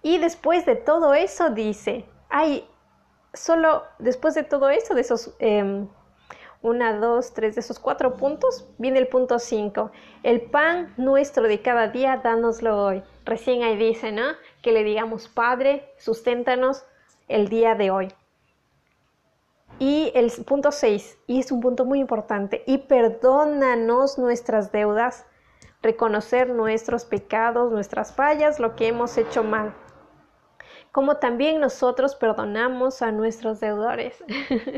Y 0.01 0.17
después 0.17 0.65
de 0.65 0.75
todo 0.75 1.13
eso 1.13 1.49
dice, 1.49 2.05
hay 2.29 2.67
solo 3.33 3.83
después 3.99 4.35
de 4.35 4.43
todo 4.43 4.69
eso, 4.69 4.93
de 4.93 5.01
esos 5.01 5.33
eh, 5.39 5.85
una, 6.63 6.97
dos, 6.97 7.33
tres, 7.33 7.55
de 7.55 7.61
esos 7.61 7.77
cuatro 7.77 8.15
puntos, 8.15 8.65
viene 8.77 8.97
el 8.97 9.07
punto 9.07 9.37
cinco. 9.37 9.91
El 10.23 10.41
pan 10.41 10.93
nuestro 10.97 11.43
de 11.43 11.61
cada 11.61 11.89
día, 11.89 12.21
dánoslo 12.23 12.81
hoy. 12.81 13.03
Recién 13.25 13.63
ahí 13.63 13.75
dice, 13.75 14.11
¿no? 14.11 14.23
Que 14.61 14.71
le 14.71 14.83
digamos, 14.83 15.27
Padre, 15.27 15.93
susténtanos 15.97 16.85
el 17.27 17.49
día 17.49 17.75
de 17.75 17.91
hoy. 17.91 18.13
Y 19.85 20.13
el 20.15 20.31
punto 20.45 20.71
6, 20.71 21.19
y 21.27 21.41
es 21.41 21.51
un 21.51 21.59
punto 21.59 21.83
muy 21.83 21.99
importante, 21.99 22.63
y 22.65 22.77
perdónanos 22.77 24.17
nuestras 24.17 24.71
deudas, 24.71 25.25
reconocer 25.81 26.51
nuestros 26.51 27.03
pecados, 27.03 27.69
nuestras 27.69 28.15
fallas, 28.15 28.61
lo 28.61 28.77
que 28.77 28.87
hemos 28.87 29.17
hecho 29.17 29.43
mal, 29.43 29.73
como 30.93 31.17
también 31.17 31.59
nosotros 31.59 32.15
perdonamos 32.15 33.01
a 33.01 33.11
nuestros 33.11 33.59
deudores. 33.59 34.23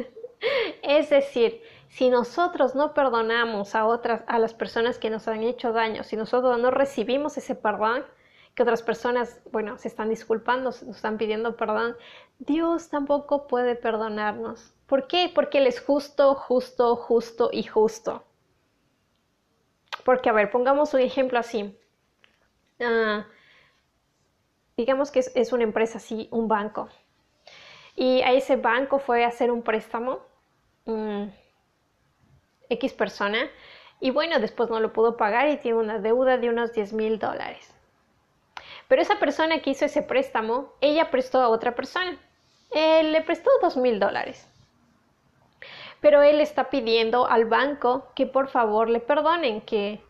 es 0.81 1.11
decir, 1.11 1.61
si 1.87 2.09
nosotros 2.09 2.73
no 2.73 2.95
perdonamos 2.95 3.75
a 3.75 3.85
otras, 3.85 4.23
a 4.25 4.39
las 4.39 4.55
personas 4.55 4.97
que 4.97 5.11
nos 5.11 5.27
han 5.27 5.43
hecho 5.43 5.71
daño, 5.71 6.03
si 6.03 6.15
nosotros 6.15 6.57
no 6.59 6.71
recibimos 6.71 7.37
ese 7.37 7.53
perdón, 7.53 8.03
que 8.55 8.63
otras 8.63 8.81
personas, 8.81 9.39
bueno, 9.51 9.77
se 9.77 9.87
están 9.87 10.09
disculpando, 10.09 10.71
nos 10.71 10.81
están 10.81 11.19
pidiendo 11.19 11.55
perdón, 11.55 11.95
Dios 12.39 12.89
tampoco 12.89 13.45
puede 13.45 13.75
perdonarnos. 13.75 14.74
¿Por 14.87 15.07
qué? 15.07 15.31
Porque 15.33 15.57
Él 15.57 15.67
es 15.67 15.81
justo, 15.81 16.35
justo, 16.35 16.95
justo 16.95 17.49
y 17.51 17.63
justo. 17.63 18.23
Porque, 20.03 20.29
a 20.29 20.33
ver, 20.33 20.51
pongamos 20.51 20.93
un 20.93 21.01
ejemplo 21.01 21.39
así. 21.39 21.77
Ah, 22.79 23.25
digamos 24.77 25.11
que 25.11 25.19
es, 25.19 25.53
una 25.53 25.63
empresa 25.63 25.97
así, 25.97 26.27
un 26.31 26.47
banco. 26.47 26.89
Y 27.95 28.21
a 28.21 28.33
ese 28.33 28.57
banco 28.57 28.99
fue 28.99 29.23
a 29.23 29.29
hacer 29.29 29.51
un 29.51 29.63
préstamo, 29.63 30.19
X 32.69 32.93
persona, 32.93 33.49
y 33.99 34.11
bueno, 34.11 34.39
después 34.39 34.69
no 34.69 34.79
lo 34.79 34.91
pudo 34.93 35.17
pagar 35.17 35.49
y 35.49 35.57
tiene 35.57 35.79
una 35.79 35.99
deuda 35.99 36.37
de 36.37 36.49
unos 36.49 36.73
10 36.73 36.93
mil 36.93 37.17
dólares. 37.17 37.73
Pero 38.87 39.01
esa 39.01 39.17
persona 39.17 39.61
que 39.61 39.71
hizo 39.71 39.85
ese 39.85 40.03
préstamo, 40.03 40.73
ella 40.81 41.09
prestó 41.09 41.41
a 41.41 41.49
otra 41.49 41.73
persona. 41.73 42.19
Él 42.71 43.13
le 43.13 43.21
prestó 43.21 43.49
dos 43.61 43.77
mil 43.77 43.99
dólares. 43.99 44.47
Pero 46.01 46.21
él 46.21 46.41
está 46.41 46.69
pidiendo 46.69 47.27
al 47.27 47.45
banco 47.45 48.07
que 48.15 48.25
por 48.25 48.49
favor 48.49 48.89
le 48.89 48.99
perdonen, 48.99 49.61
que, 49.61 50.01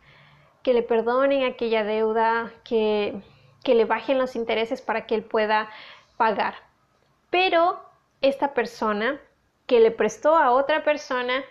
que 0.63 0.73
le 0.73 0.83
perdonen 0.83 1.43
aquella 1.43 1.83
deuda, 1.83 2.51
que, 2.63 3.21
que 3.63 3.75
le 3.75 3.85
bajen 3.85 4.17
los 4.17 4.35
intereses 4.35 4.81
para 4.81 5.05
que 5.05 5.15
él 5.15 5.23
pueda 5.23 5.69
pagar. 6.17 6.55
Pero 7.29 7.79
esta 8.21 8.53
persona 8.53 9.19
que 9.65 9.79
le 9.79 9.91
prestó 9.91 10.35
a 10.35 10.51
otra 10.51 10.83
persona, 10.83 11.43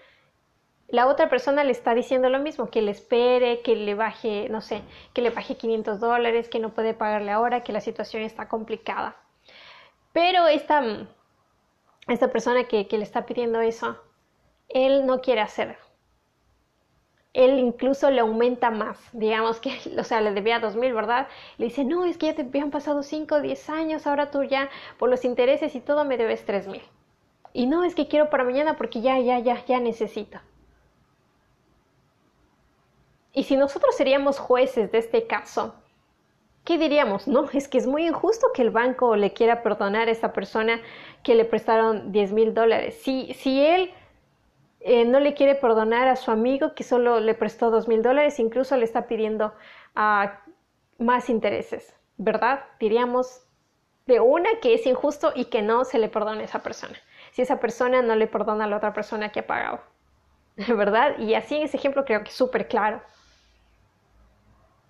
la 0.89 1.07
otra 1.07 1.29
persona 1.29 1.65
le 1.65 1.73
está 1.73 1.95
diciendo 1.95 2.29
lo 2.29 2.39
mismo, 2.39 2.71
que 2.71 2.83
le 2.83 2.93
espere, 2.93 3.63
que 3.63 3.75
le 3.77 3.95
baje, 3.95 4.49
no 4.49 4.61
sé, 4.61 4.83
que 5.13 5.23
le 5.23 5.31
baje 5.31 5.57
500 5.57 6.01
dólares, 6.01 6.49
que 6.49 6.61
no 6.61 6.71
puede 6.71 6.95
pagarle 6.95 7.33
ahora, 7.33 7.63
que 7.63 7.73
la 7.73 7.81
situación 7.81 8.23
está 8.23 8.49
complicada. 8.49 9.17
Pero 10.13 10.47
esta, 10.47 10.83
esta 12.09 12.31
persona 12.31 12.65
que, 12.65 12.87
que 12.87 12.99
le 12.99 13.05
está 13.05 13.27
pidiendo 13.27 13.61
eso, 13.61 13.99
él 14.75 15.07
no 15.07 15.23
quiere 15.23 15.41
hacer. 15.41 15.79
Él 17.33 17.59
incluso 17.59 18.11
le 18.11 18.21
aumenta 18.21 18.71
más, 18.71 18.99
digamos 19.13 19.59
que, 19.61 19.71
o 19.99 20.05
sea, 20.05 20.21
le 20.21 20.33
debía 20.33 20.61
dos 20.61 20.77
mil, 20.77 20.93
¿verdad? 20.93 21.29
Le 21.57 21.67
dice, 21.67 21.85
no, 21.85 22.05
es 22.05 22.19
que 22.19 22.27
ya 22.27 22.35
te 22.35 22.43
habían 22.43 22.71
pasado 22.71 23.03
5 23.03 23.37
o 23.37 23.41
10 23.41 23.71
años, 23.71 24.07
ahora 24.07 24.31
tú 24.31 24.45
ya, 24.45 24.69
por 24.99 25.09
los 25.09 25.25
intereses 25.25 25.75
y 25.75 25.81
todo, 25.81 26.05
me 26.05 26.19
debes 26.19 26.45
tres 26.45 26.67
mil. 26.67 26.83
Y 27.55 27.67
no, 27.67 27.85
es 27.85 27.95
que 27.95 28.09
quiero 28.09 28.31
para 28.31 28.45
mañana 28.45 28.77
porque 28.77 29.01
ya, 29.01 29.19
ya, 29.21 29.39
ya, 29.39 29.65
ya 29.65 29.81
necesito. 29.81 30.39
Y 33.33 33.45
si 33.45 33.57
nosotros 33.57 33.97
seríamos 33.97 34.39
jueces 34.39 34.93
de 34.93 34.99
este 34.99 35.27
caso, 35.27 35.75
¿qué 36.65 36.79
diríamos? 36.79 37.27
No, 37.27 37.49
es 37.53 37.69
que 37.69 37.79
es 37.79 37.87
muy 37.87 38.07
injusto 38.07 38.49
que 38.55 38.63
el 38.63 38.71
banco 38.71 39.17
le 39.17 39.33
quiera 39.33 39.63
perdonar 39.63 40.09
a 40.09 40.13
esa 40.13 40.33
persona 40.33 40.81
que 41.23 41.35
le 41.35 41.45
prestaron 41.45 42.13
10 42.13 42.33
mil 42.33 42.55
dólares. 42.55 43.01
Si, 43.03 43.35
si 43.35 43.65
él 43.65 43.93
eh, 44.87 45.07
no 45.07 45.19
le 45.19 45.33
quiere 45.33 45.55
perdonar 45.55 46.09
a 46.09 46.17
su 46.17 46.31
amigo 46.31 46.75
que 46.75 46.85
solo 46.85 47.19
le 47.19 47.35
prestó 47.35 47.71
2 47.71 47.89
mil 47.89 48.03
dólares, 48.03 48.39
incluso 48.39 48.77
le 48.77 48.85
está 48.85 49.07
pidiendo 49.07 49.55
uh, 49.97 50.29
más 51.03 51.31
intereses, 51.31 51.97
¿verdad? 52.19 52.65
Diríamos 52.79 53.47
de 54.05 54.21
una 54.21 54.61
que 54.61 54.75
es 54.75 54.87
injusto 54.87 55.33
y 55.35 55.47
que 55.47 55.63
no 55.63 55.87
se 55.87 55.99
le 55.99 56.11
perdone 56.11 56.43
a 56.43 56.45
esa 56.45 56.63
persona. 56.63 56.99
Si 57.33 57.41
esa 57.41 57.61
persona 57.61 58.03
no 58.03 58.15
le 58.15 58.27
perdona 58.27 58.67
a 58.67 58.69
la 58.69 58.77
otra 58.77 58.93
persona 58.93 59.33
que 59.33 59.41
ha 59.41 59.47
pagado, 59.47 59.81
¿verdad? 60.69 61.19
Y 61.19 61.33
así 61.33 61.57
en 61.57 61.63
ese 61.63 61.79
ejemplo 61.79 62.05
creo 62.05 62.23
que 62.23 62.29
es 62.29 62.37
súper 62.37 62.69
claro. 62.69 63.01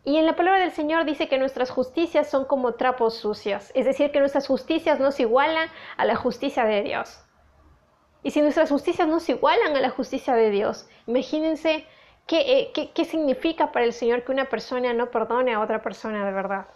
Y 0.02 0.16
en 0.16 0.26
la 0.26 0.34
palabra 0.34 0.58
del 0.58 0.72
Señor 0.72 1.04
dice 1.04 1.28
que 1.28 1.38
nuestras 1.38 1.70
justicias 1.70 2.28
son 2.28 2.46
como 2.46 2.74
trapos 2.74 3.14
sucios, 3.14 3.70
es 3.74 3.84
decir, 3.84 4.10
que 4.10 4.18
nuestras 4.18 4.48
justicias 4.48 4.98
no 4.98 5.12
se 5.12 5.22
igualan 5.22 5.68
a 5.96 6.04
la 6.04 6.16
justicia 6.16 6.64
de 6.64 6.82
Dios. 6.82 7.24
Y 8.24 8.30
si 8.30 8.40
nuestras 8.40 8.70
justicias 8.70 9.06
no 9.06 9.20
se 9.20 9.32
igualan 9.32 9.76
a 9.76 9.80
la 9.80 9.90
justicia 9.90 10.34
de 10.34 10.50
Dios, 10.50 10.88
imagínense 11.06 11.86
qué, 12.26 12.40
eh, 12.40 12.70
qué, 12.72 12.90
qué 12.90 13.04
significa 13.04 13.70
para 13.70 13.84
el 13.84 13.92
Señor 13.92 14.24
que 14.24 14.32
una 14.32 14.48
persona 14.48 14.94
no 14.94 15.10
perdone 15.10 15.52
a 15.52 15.60
otra 15.60 15.82
persona 15.82 16.24
de 16.24 16.32
verdad. 16.32 16.66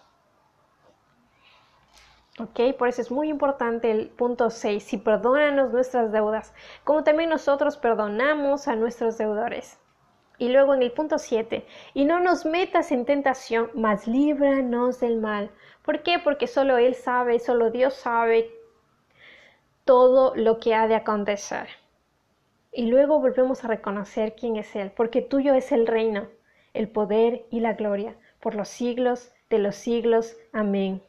¿Ok? 2.38 2.76
Por 2.78 2.88
eso 2.88 3.00
es 3.00 3.10
muy 3.10 3.30
importante 3.30 3.90
el 3.90 4.10
punto 4.10 4.50
6, 4.50 4.82
si 4.84 4.98
perdónanos 4.98 5.72
nuestras 5.72 6.12
deudas, 6.12 6.54
como 6.84 7.02
también 7.02 7.30
nosotros 7.30 7.78
perdonamos 7.78 8.68
a 8.68 8.76
nuestros 8.76 9.16
deudores. 9.16 9.80
Y 10.36 10.50
luego 10.50 10.74
en 10.74 10.82
el 10.82 10.92
punto 10.92 11.18
7, 11.18 11.66
y 11.94 12.04
no 12.04 12.20
nos 12.20 12.44
metas 12.44 12.92
en 12.92 13.06
tentación, 13.06 13.70
mas 13.74 14.06
líbranos 14.06 15.00
del 15.00 15.16
mal. 15.16 15.50
¿Por 15.82 16.02
qué? 16.02 16.18
Porque 16.18 16.46
solo 16.46 16.76
Él 16.76 16.94
sabe, 16.94 17.38
solo 17.40 17.70
Dios 17.70 17.94
sabe 17.94 18.57
todo 19.88 20.34
lo 20.36 20.60
que 20.60 20.74
ha 20.74 20.86
de 20.86 20.96
acontecer. 20.96 21.66
Y 22.72 22.90
luego 22.90 23.20
volvemos 23.20 23.64
a 23.64 23.68
reconocer 23.68 24.34
quién 24.38 24.56
es 24.56 24.76
Él, 24.76 24.92
porque 24.94 25.22
tuyo 25.22 25.54
es 25.54 25.72
el 25.72 25.86
reino, 25.86 26.28
el 26.74 26.90
poder 26.90 27.46
y 27.50 27.60
la 27.60 27.72
gloria, 27.72 28.14
por 28.38 28.54
los 28.54 28.68
siglos 28.68 29.32
de 29.48 29.58
los 29.58 29.76
siglos. 29.76 30.36
Amén. 30.52 31.00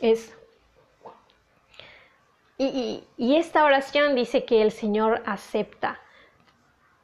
Es 0.00 0.32
y, 2.56 3.02
esta 3.18 3.64
oración 3.64 4.14
dice 4.14 4.44
que 4.44 4.62
el 4.62 4.70
Señor 4.70 5.24
acepta 5.26 5.98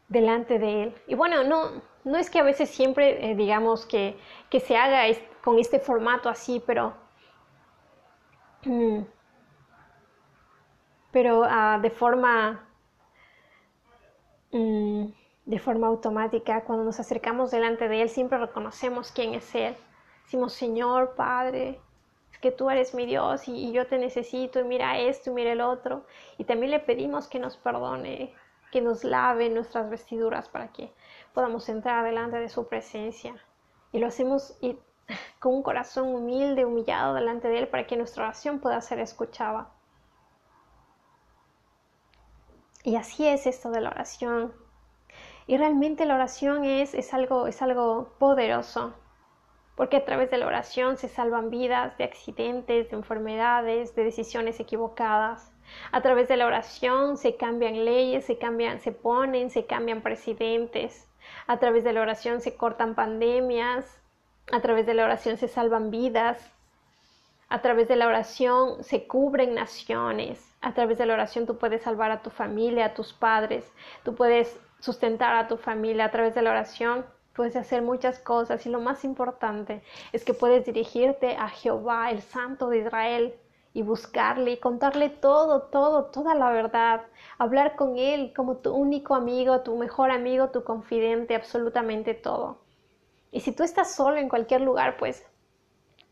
delante 0.09 0.61
de 0.61 0.85
Él. 0.85 0.95
Y 1.09 1.17
bueno, 1.17 1.43
no, 1.43 1.83
no 2.05 2.19
es 2.19 2.31
que 2.31 2.39
a 2.39 2.43
veces 2.43 2.71
siempre 2.71 3.31
eh, 3.31 3.35
digamos 3.35 3.87
que, 3.87 4.17
que, 4.51 4.61
se 4.61 4.77
haga 4.77 5.05
con 5.43 5.59
este 5.59 5.81
formato 5.81 6.29
así, 6.29 6.63
pero, 6.67 6.95
mm, 8.65 9.01
pero 11.11 11.45
ah, 11.45 11.79
de 11.81 11.91
forma 11.91 12.69
mm, 14.53 15.07
de 15.47 15.59
forma 15.59 15.89
automática, 15.89 16.65
cuando 16.65 16.85
nos 16.85 17.01
acercamos 17.01 17.51
delante 17.51 17.89
de 17.89 18.03
Él, 18.03 18.09
siempre 18.09 18.39
reconocemos 18.39 19.13
quién 19.13 19.35
es 19.35 19.55
Él. 19.55 19.77
Decimos, 20.25 20.55
Señor, 20.55 21.15
Padre, 21.17 21.81
que 22.41 22.51
tú 22.51 22.71
eres 22.71 22.95
mi 22.95 23.07
Dios 23.07 23.47
y, 23.49 23.73
yo 23.73 23.87
te 23.87 23.99
necesito 23.99 24.61
y 24.61 24.65
mira 24.65 24.99
esto 24.99 25.31
y 25.31 25.35
mira 25.35 25.53
el 25.53 25.61
otro. 25.61 26.07
Y 26.39 26.45
también 26.45 26.71
le 26.71 26.81
pedimos 26.81 27.29
que 27.29 27.39
nos 27.39 27.57
perdone, 27.57 28.35
que 28.75 28.81
nos 28.81 29.05
lave 29.05 29.51
nuestras 29.51 29.89
vestiduras 29.89 30.49
para 30.49 30.73
que 30.73 30.93
podamos 31.33 31.69
entrar 31.69 32.05
delante 32.05 32.39
de 32.39 32.49
su 32.49 32.67
presencia. 32.67 33.37
Y 33.93 34.01
lo 34.01 34.09
hacemos 34.09 34.59
con 35.39 35.55
un 35.55 35.63
corazón 35.63 36.13
humilde, 36.13 36.65
humillado 36.65 37.15
delante 37.15 37.47
de 37.47 37.61
Él 37.61 37.69
para 37.69 37.87
que 37.87 37.97
nuestra 37.97 38.25
oración 38.25 38.59
pueda 38.59 38.81
ser 38.81 38.99
escuchada. 38.99 39.71
Y 42.83 42.97
así 42.97 43.29
es 43.29 43.47
esto 43.47 43.71
de 43.71 43.81
la 43.81 43.91
oración. 43.91 44.53
Y 45.47 45.57
realmente 45.57 46.05
la 46.05 46.17
oración 46.17 46.65
es, 46.65 46.95
es, 46.95 47.15
algo, 47.15 47.47
es 47.47 47.63
algo 47.63 48.17
poderoso 48.19 48.93
porque 49.77 49.99
a 49.99 50.05
través 50.05 50.33
de 50.33 50.39
la 50.39 50.49
oración 50.49 50.97
se 50.97 51.09
salvan 51.09 51.49
vidas 51.49 51.97
de 51.97 52.03
accidentes, 52.03 52.91
de 52.91 52.97
enfermedades, 52.97 53.95
de 53.95 54.03
decisiones 54.03 54.59
equivocadas. 54.59 55.54
A 55.93 56.01
través 56.03 56.29
de 56.29 56.37
la 56.37 56.47
oración 56.47 57.17
se 57.17 57.37
cambian 57.37 57.85
leyes, 57.85 58.25
se 58.25 58.39
cambian, 58.39 58.81
se 58.81 58.93
ponen, 58.93 59.51
se 59.51 59.67
cambian 59.67 60.03
presidentes. 60.03 61.09
A 61.47 61.59
través 61.59 61.85
de 61.85 61.93
la 61.93 62.03
oración 62.03 62.41
se 62.41 62.57
cortan 62.57 62.95
pandemias. 62.95 64.01
A 64.53 64.61
través 64.61 64.87
de 64.87 64.95
la 64.95 65.05
oración 65.05 65.37
se 65.37 65.49
salvan 65.49 65.91
vidas. 65.91 66.51
A 67.49 67.63
través 67.63 67.89
de 67.89 67.97
la 67.97 68.09
oración 68.09 68.83
se 68.83 69.07
cubren 69.07 69.55
naciones. 69.55 70.55
A 70.61 70.75
través 70.75 70.99
de 70.99 71.07
la 71.07 71.15
oración 71.15 71.47
tú 71.47 71.59
puedes 71.59 71.83
salvar 71.83 72.11
a 72.11 72.23
tu 72.23 72.31
familia, 72.31 72.87
a 72.87 72.95
tus 72.95 73.13
padres. 73.13 73.71
Tú 74.03 74.15
puedes 74.15 74.59
sustentar 74.81 75.37
a 75.37 75.49
tu 75.49 75.57
familia. 75.57 76.07
A 76.07 76.11
través 76.11 76.35
de 76.35 76.43
la 76.43 76.51
oración 76.51 77.05
puedes 77.35 77.57
hacer 77.57 77.83
muchas 77.83 78.19
cosas 78.19 78.65
y 78.67 78.71
lo 78.71 78.81
más 78.81 79.05
importante 79.05 79.83
es 80.13 80.25
que 80.25 80.35
puedes 80.35 80.65
dirigirte 80.65 81.37
a 81.37 81.49
Jehová, 81.49 82.11
el 82.11 82.23
Santo 82.23 82.69
de 82.69 82.79
Israel, 82.79 83.35
y 83.75 83.83
buscarle 83.83 84.53
y 84.53 84.57
contarle 84.59 85.11
todo, 85.11 85.63
todo, 85.63 86.07
toda 86.07 86.35
la 86.35 86.51
verdad, 86.53 87.03
hablar 87.39 87.75
con 87.75 87.99
Él 87.99 88.33
como 88.35 88.59
tu 88.59 88.73
único 88.73 89.17
amigo, 89.17 89.61
tu 89.63 89.77
mejor 89.77 90.13
amigo, 90.13 90.51
tu 90.51 90.63
confidente, 90.63 91.35
absolutamente 91.35 92.15
todo. 92.15 92.61
Y 93.33 93.41
si 93.41 93.51
tú 93.53 93.65
estás 93.65 93.95
solo 93.95 94.17
en 94.19 94.29
cualquier 94.29 94.61
lugar, 94.61 94.97
pues 94.97 95.27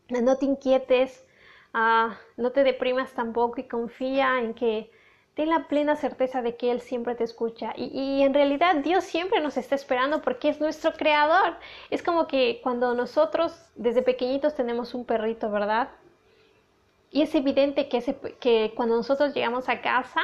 no 0.09 0.37
te 0.37 0.45
inquietes, 0.45 1.25
ah, 1.73 2.17
no 2.35 2.51
te 2.51 2.65
deprimas 2.65 3.13
tampoco 3.13 3.61
y 3.61 3.63
confía 3.63 4.39
en 4.41 4.53
que 4.53 4.91
ten 5.33 5.49
la 5.49 5.69
plena 5.69 5.95
certeza 5.95 6.41
de 6.41 6.57
que 6.57 6.69
Él 6.69 6.81
siempre 6.81 7.15
te 7.15 7.23
escucha. 7.23 7.73
Y, 7.77 8.21
en 8.23 8.33
realidad 8.33 8.75
Dios 8.83 9.05
siempre 9.05 9.39
nos 9.39 9.55
está 9.55 9.75
esperando 9.75 10.21
porque 10.21 10.49
es 10.49 10.59
nuestro 10.59 10.91
creador. 10.93 11.55
Es 11.89 12.03
como 12.03 12.27
que 12.27 12.59
cuando 12.61 12.93
nosotros 12.93 13.71
desde 13.75 14.01
pequeñitos 14.01 14.53
tenemos 14.53 14.93
un 14.93 15.05
perrito, 15.05 15.49
¿verdad? 15.49 15.89
Y 17.13 17.21
es 17.21 17.33
evidente 17.33 17.87
que, 17.87 18.73
cuando 18.75 18.97
nosotros 18.97 19.33
llegamos 19.33 19.69
a 19.69 19.79
casa, 19.79 20.19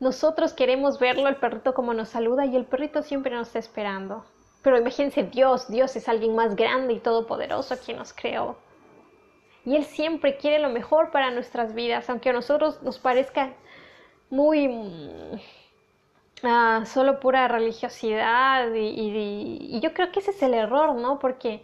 nosotros 0.00 0.52
queremos 0.52 0.98
verlo, 0.98 1.28
el 1.28 1.36
perrito 1.36 1.74
como 1.74 1.94
nos 1.94 2.08
saluda 2.08 2.44
y 2.46 2.56
el 2.56 2.64
perrito 2.64 3.02
siempre 3.02 3.32
nos 3.32 3.46
está 3.46 3.60
esperando. 3.60 4.24
Pero 4.62 4.76
imagínense 4.78 5.22
Dios, 5.22 5.68
Dios 5.68 5.94
es 5.94 6.08
alguien 6.08 6.34
más 6.34 6.56
grande 6.56 6.94
y 6.94 6.98
todopoderoso 6.98 7.76
quien 7.78 7.98
nos 7.98 8.12
creó 8.12 8.56
y 9.64 9.76
Él 9.76 9.84
siempre 9.84 10.36
quiere 10.36 10.58
lo 10.58 10.70
mejor 10.70 11.10
para 11.10 11.30
nuestras 11.30 11.74
vidas, 11.74 12.08
aunque 12.08 12.30
a 12.30 12.32
nosotros 12.32 12.82
nos 12.82 12.98
parezca 12.98 13.52
muy 14.30 14.68
mm, 14.68 15.40
ah, 16.44 16.82
solo 16.86 17.20
pura 17.20 17.48
religiosidad 17.48 18.72
y, 18.74 19.78
yo 19.80 19.92
creo 19.92 20.10
que 20.12 20.20
ese 20.20 20.30
es 20.30 20.42
el 20.42 20.54
error, 20.54 20.94
¿no? 20.94 21.18
Porque 21.18 21.62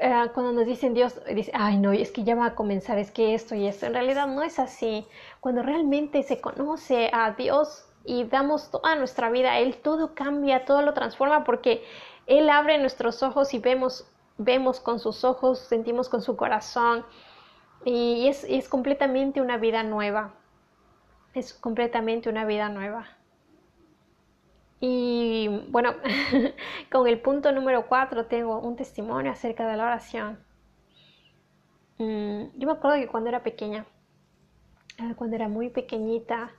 ah, 0.00 0.30
cuando 0.32 0.52
nos 0.52 0.66
dicen 0.66 0.94
Dios, 0.94 1.20
dice, 1.34 1.50
ay 1.54 1.78
no, 1.78 1.92
es 1.92 2.12
que 2.12 2.24
ya 2.24 2.34
va 2.34 2.46
a 2.46 2.54
comenzar, 2.54 2.98
es 2.98 3.10
que 3.10 3.34
esto 3.34 3.54
y 3.54 3.66
esto, 3.66 3.86
en 3.86 3.94
realidad 3.94 4.26
no 4.26 4.42
es 4.42 4.58
así. 4.58 5.06
Cuando 5.40 5.62
realmente 5.62 6.22
se 6.22 6.40
conoce 6.40 7.10
a 7.12 7.32
Dios 7.32 7.86
y 8.04 8.24
damos 8.24 8.70
toda 8.70 8.94
nuestra 8.96 9.30
vida 9.30 9.52
a 9.52 9.58
Él, 9.60 9.76
todo 9.76 10.14
cambia, 10.14 10.64
todo 10.64 10.82
lo 10.82 10.94
transforma 10.94 11.44
porque 11.44 11.84
Él 12.26 12.48
abre 12.50 12.78
nuestros 12.78 13.22
ojos 13.22 13.54
y 13.54 13.58
vemos 13.58 14.06
vemos 14.38 14.80
con 14.80 14.98
sus 14.98 15.24
ojos, 15.24 15.58
sentimos 15.58 16.08
con 16.08 16.22
su 16.22 16.36
corazón 16.36 17.04
Y 17.84 18.28
es, 18.28 18.44
es 18.48 18.68
completamente 18.68 19.40
una 19.40 19.58
vida 19.58 19.82
nueva. 19.82 20.34
Es 21.34 21.54
completamente 21.54 22.28
una 22.28 22.44
vida 22.44 22.68
nueva. 22.68 23.08
Y 24.84 25.46
bueno, 25.68 25.94
con 26.90 27.06
el 27.06 27.20
punto 27.20 27.52
número 27.52 27.86
cuatro 27.86 28.26
tengo 28.26 28.58
un 28.58 28.74
testimonio 28.74 29.30
acerca 29.30 29.64
de 29.68 29.76
la 29.76 29.84
oración. 29.84 30.40
Mm, 31.98 32.58
yo 32.58 32.66
me 32.66 32.72
acuerdo 32.72 32.96
que 32.96 33.06
cuando 33.06 33.28
era 33.28 33.44
pequeña, 33.44 33.86
eh, 34.98 35.14
cuando 35.14 35.36
era 35.36 35.46
muy 35.46 35.70
pequeñita, 35.70 36.50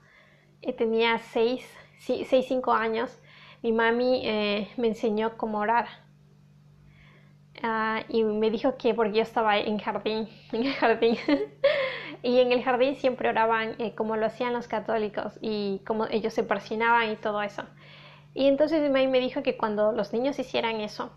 eh, 0.62 0.72
tenía 0.72 1.18
seis, 1.18 1.70
seis, 1.98 2.46
cinco 2.48 2.72
años, 2.72 3.20
mi 3.62 3.72
mami 3.72 4.22
eh, 4.26 4.68
me 4.78 4.88
enseñó 4.88 5.36
cómo 5.36 5.58
orar. 5.58 5.86
Ah, 7.62 8.04
y 8.08 8.24
me 8.24 8.50
dijo 8.50 8.78
que 8.78 8.94
porque 8.94 9.18
yo 9.18 9.22
estaba 9.22 9.58
en 9.58 9.78
jardín, 9.78 10.30
en 10.52 10.64
el 10.64 10.72
jardín, 10.72 11.18
y 12.22 12.38
en 12.40 12.52
el 12.52 12.62
jardín 12.62 12.96
siempre 12.96 13.28
oraban 13.28 13.76
como 13.96 14.16
lo 14.16 14.24
hacían 14.24 14.54
los 14.54 14.66
católicos 14.66 15.38
y 15.42 15.82
como 15.86 16.06
ellos 16.06 16.32
se 16.32 16.42
persinaban 16.42 17.10
y 17.10 17.16
todo 17.16 17.42
eso. 17.42 17.64
Y 18.34 18.48
entonces 18.48 18.90
mi 18.90 19.06
me 19.06 19.20
dijo 19.20 19.42
que 19.42 19.56
cuando 19.56 19.92
los 19.92 20.12
niños 20.12 20.38
hicieran 20.38 20.80
eso, 20.80 21.12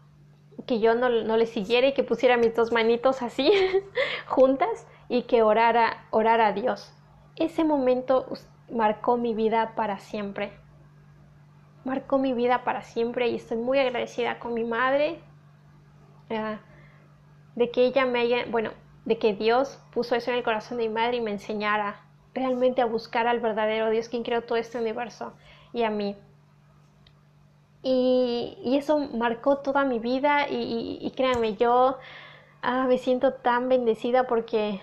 que 0.67 0.79
yo 0.79 0.95
no, 0.95 1.09
no 1.09 1.37
les 1.37 1.49
siguiera 1.49 1.87
y 1.87 1.93
que 1.93 2.03
pusiera 2.03 2.37
mis 2.37 2.55
dos 2.55 2.71
manitos 2.71 3.21
así 3.21 3.51
juntas 4.27 4.87
y 5.09 5.23
que 5.23 5.41
orara, 5.41 6.05
orara 6.11 6.47
a 6.47 6.53
Dios. 6.53 6.93
Ese 7.35 7.63
momento 7.63 8.27
marcó 8.71 9.17
mi 9.17 9.33
vida 9.33 9.73
para 9.75 9.99
siempre. 9.99 10.51
Marcó 11.85 12.19
mi 12.19 12.33
vida 12.33 12.63
para 12.63 12.81
siempre 12.81 13.29
y 13.29 13.35
estoy 13.35 13.57
muy 13.57 13.79
agradecida 13.79 14.39
con 14.39 14.53
mi 14.53 14.63
madre 14.63 15.19
uh, 16.29 16.57
de 17.55 17.71
que 17.71 17.85
ella 17.85 18.05
me 18.05 18.19
haya, 18.19 18.45
bueno, 18.49 18.71
de 19.05 19.17
que 19.17 19.33
Dios 19.33 19.79
puso 19.93 20.15
eso 20.15 20.31
en 20.31 20.37
el 20.37 20.43
corazón 20.43 20.77
de 20.77 20.87
mi 20.87 20.93
madre 20.93 21.17
y 21.17 21.21
me 21.21 21.31
enseñara 21.31 22.01
realmente 22.33 22.81
a 22.81 22.85
buscar 22.85 23.25
al 23.25 23.39
verdadero 23.39 23.89
Dios 23.89 24.09
quien 24.09 24.23
creó 24.23 24.43
todo 24.43 24.57
este 24.57 24.77
universo 24.77 25.33
y 25.73 25.83
a 25.83 25.89
mí. 25.89 26.15
Y, 27.89 28.75
eso 28.77 28.99
marcó 28.99 29.59
toda 29.59 29.85
mi 29.85 29.99
vida 29.99 30.47
y, 30.49 31.09
créanme, 31.15 31.55
yo 31.55 31.97
ah, 32.61 32.85
me 32.85 32.97
siento 32.97 33.33
tan 33.35 33.69
bendecida 33.69 34.27
porque 34.27 34.81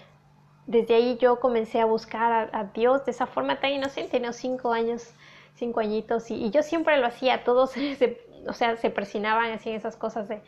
desde 0.66 0.94
ahí 0.94 1.18
yo 1.18 1.38
comencé 1.38 1.80
a 1.82 1.84
buscar 1.84 2.48
a, 2.50 2.64
Dios 2.72 3.04
de 3.04 3.10
esa 3.10 3.26
forma 3.26 3.60
tan 3.60 3.72
inocente, 3.72 4.12
tenía 4.12 4.32
cinco 4.32 4.72
años, 4.72 5.12
cinco 5.54 5.80
añitos 5.80 6.30
y, 6.30 6.50
yo 6.50 6.62
siempre 6.62 6.96
lo 6.96 7.06
hacía, 7.06 7.44
todos 7.44 7.72
se, 7.72 8.22
o 8.48 8.54
sea, 8.54 8.76
se 8.78 8.88
persinaban 8.88 9.52
así 9.52 9.68
en 9.68 9.76
esas 9.76 9.96
cosas 9.96 10.26
de, 10.28 10.40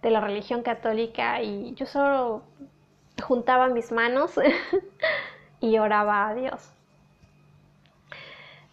de 0.00 0.10
la 0.10 0.20
religión 0.20 0.62
católica 0.62 1.42
y 1.42 1.74
yo 1.74 1.84
solo 1.84 2.44
juntaba 3.24 3.66
mis 3.68 3.90
manos 3.90 4.38
y 5.60 5.78
oraba 5.78 6.28
a 6.28 6.34
Dios. 6.34 6.70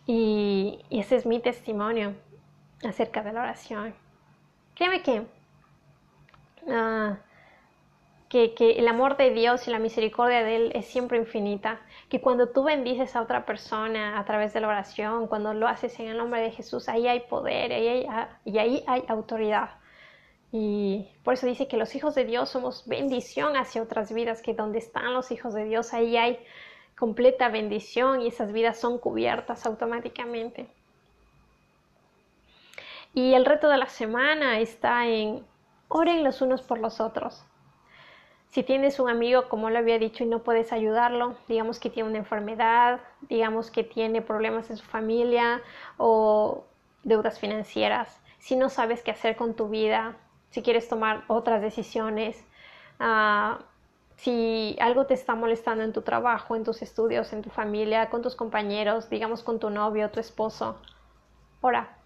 y 0.06 0.86
ese 0.92 1.16
es 1.16 1.26
mi 1.26 1.40
testimonio 1.40 2.14
acerca 2.84 3.24
de 3.24 3.34
la 3.34 3.42
oración. 3.42 3.94
Créeme 4.76 5.02
que, 5.04 5.26
ah, 6.70 7.18
que, 8.30 8.54
que, 8.54 8.72
el 8.80 8.88
amor 8.88 9.18
de 9.18 9.32
Dios 9.32 9.68
y 9.68 9.72
la 9.72 9.80
misericordia 9.80 10.44
de 10.44 10.56
Él 10.56 10.72
es 10.76 10.86
siempre 10.88 11.18
infinita. 11.18 11.82
Que 12.10 12.22
cuando 12.22 12.50
tú 12.50 12.64
bendices 12.64 13.16
a 13.16 13.22
otra 13.22 13.46
persona 13.46 14.20
a 14.20 14.26
través 14.26 14.54
de 14.54 14.62
la 14.62 14.68
oración, 14.68 15.28
cuando 15.28 15.54
lo 15.54 15.68
haces 15.68 16.00
en 16.00 16.08
el 16.08 16.18
nombre 16.18 16.42
de 16.42 16.52
Jesús, 16.52 16.90
ahí 16.90 17.08
hay 17.08 17.22
poder 17.22 17.72
ahí 17.72 18.06
ah, 18.10 18.30
y 18.46 18.58
ahí 18.58 18.84
hay 18.88 19.04
autoridad. 19.08 19.72
Y 20.52 21.08
por 21.24 21.36
eso 21.36 21.48
dice 21.48 21.68
que 21.68 21.78
los 21.78 21.96
hijos 21.96 22.14
de 22.16 22.26
Dios 22.26 22.50
somos 22.50 22.86
bendición 22.88 23.56
hacia 23.56 23.82
otras 23.82 24.12
vidas, 24.12 24.42
que 24.42 24.54
donde 24.54 24.80
están 24.80 25.14
los 25.14 25.32
hijos 25.32 25.54
de 25.54 25.64
Dios, 25.64 25.94
ahí 25.94 26.18
hay 26.18 26.40
completa 26.98 27.50
bendición 27.50 28.22
y 28.22 28.28
esas 28.28 28.52
vidas 28.52 28.80
son 28.80 29.00
cubiertas 29.00 29.66
automáticamente. 29.66 30.68
Y 33.14 33.34
el 33.34 33.46
reto 33.46 33.68
de 33.70 33.78
la 33.78 33.88
semana 33.88 34.60
está 34.60 35.08
en 35.08 35.46
oren 35.90 36.24
los 36.24 36.42
unos 36.42 36.62
por 36.62 36.80
los 36.80 37.02
otros. 37.02 37.44
Si 38.48 38.64
tienes 38.64 39.00
un 39.00 39.10
amigo, 39.10 39.48
como 39.50 39.70
lo 39.70 39.78
había 39.78 39.98
dicho, 39.98 40.24
y 40.24 40.28
no 40.28 40.44
puedes 40.44 40.74
ayudarlo, 40.74 41.36
digamos 41.48 41.80
que 41.80 41.90
tiene 41.90 42.10
una 42.10 42.18
enfermedad, 42.18 43.00
digamos 43.30 43.72
que 43.72 43.84
tiene 43.84 44.22
problemas 44.22 44.70
en 44.70 44.78
su 44.78 44.86
familia 44.86 45.62
o 45.98 46.66
deudas 47.04 47.40
financieras, 47.40 48.22
si 48.40 48.56
no 48.56 48.70
sabes 48.70 49.04
qué 49.04 49.12
hacer 49.12 49.36
con 49.36 49.56
tu 49.56 49.70
vida, 49.70 50.18
si 50.50 50.62
quieres 50.62 50.90
tomar 50.90 51.24
otras 51.28 51.62
decisiones, 51.62 52.46
uh, 53.00 53.62
si 54.16 54.76
algo 54.82 55.06
te 55.06 55.14
está 55.14 55.34
molestando 55.36 55.84
en 55.84 55.94
tu 55.94 56.02
trabajo, 56.02 56.56
en 56.56 56.64
tus 56.64 56.82
estudios, 56.82 57.32
en 57.34 57.42
tu 57.42 57.50
familia, 57.50 58.10
con 58.10 58.22
tus 58.22 58.36
compañeros, 58.36 59.10
digamos 59.10 59.44
con 59.44 59.60
tu 59.60 59.70
novio, 59.70 60.12
tu 60.12 60.20
esposo, 60.20 60.78
ora, 61.62 61.98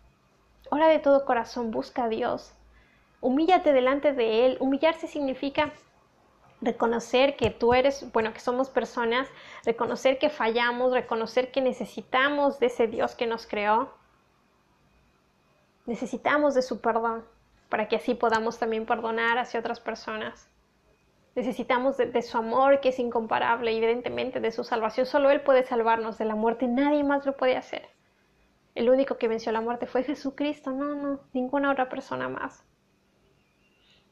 Ora 0.70 0.88
de 0.88 1.00
todo 1.00 1.26
corazón, 1.26 1.72
busca 1.72 2.06
a 2.06 2.10
Dios. 2.10 2.54
Humíllate 3.22 3.74
delante 3.74 4.14
de 4.14 4.46
Él. 4.46 4.58
Humillarse 4.60 5.08
significa 5.08 5.72
reconocer 6.62 7.36
que 7.36 7.52
tú 7.52 7.74
eres, 7.74 8.12
bueno, 8.12 8.34
que 8.34 8.40
somos 8.40 8.70
personas, 8.70 9.28
reconocer 9.64 10.18
que 10.18 10.30
fallamos, 10.30 10.94
reconocer 10.94 11.52
que 11.52 11.62
necesitamos 11.62 12.60
de 12.60 12.68
ese 12.68 12.88
Dios 12.88 13.16
que 13.16 13.28
nos 13.28 13.46
creó. 13.46 13.94
Necesitamos 15.86 16.56
de 16.56 16.62
su 16.62 16.82
perdón 16.82 17.24
para 17.70 17.88
que 17.88 17.98
así 17.98 18.16
podamos 18.16 18.58
también 18.58 18.86
perdonar 18.86 19.38
hacia 19.38 19.60
otras 19.60 19.80
personas. 19.80 20.50
Necesitamos 21.36 21.98
de, 21.98 22.08
de, 22.08 22.22
su 22.22 22.38
amor 22.38 22.80
que 22.80 22.90
es 22.90 23.00
incomparable, 23.00 23.76
evidentemente 23.76 24.40
de 24.40 24.52
su 24.52 24.64
salvación. 24.64 25.06
Solo 25.06 25.30
Él 25.30 25.42
puede 25.42 25.64
salvarnos 25.64 26.18
de 26.18 26.26
la 26.26 26.36
muerte, 26.36 26.68
nadie 26.68 27.04
más 27.04 27.26
lo 27.26 27.36
puede 27.36 27.58
hacer. 27.58 27.95
El 28.76 28.90
único 28.90 29.18
que 29.18 29.30
venció 29.30 29.52
la 29.52 29.62
muerte 29.62 29.88
fue 29.88 30.04
Jesucristo, 30.04 30.72
no, 30.72 30.96
no, 30.96 31.20
ninguna 31.34 31.72
otra 31.72 31.90
persona 31.90 32.28
más. 32.28 32.64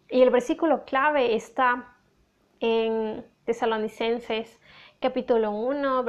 Y 0.09 0.21
el 0.21 0.29
versículo 0.29 0.85
clave 0.85 1.35
está 1.35 1.95
en 2.59 3.25
Tesalonicenses 3.45 4.59
capítulo 5.01 5.51
1, 5.51 6.05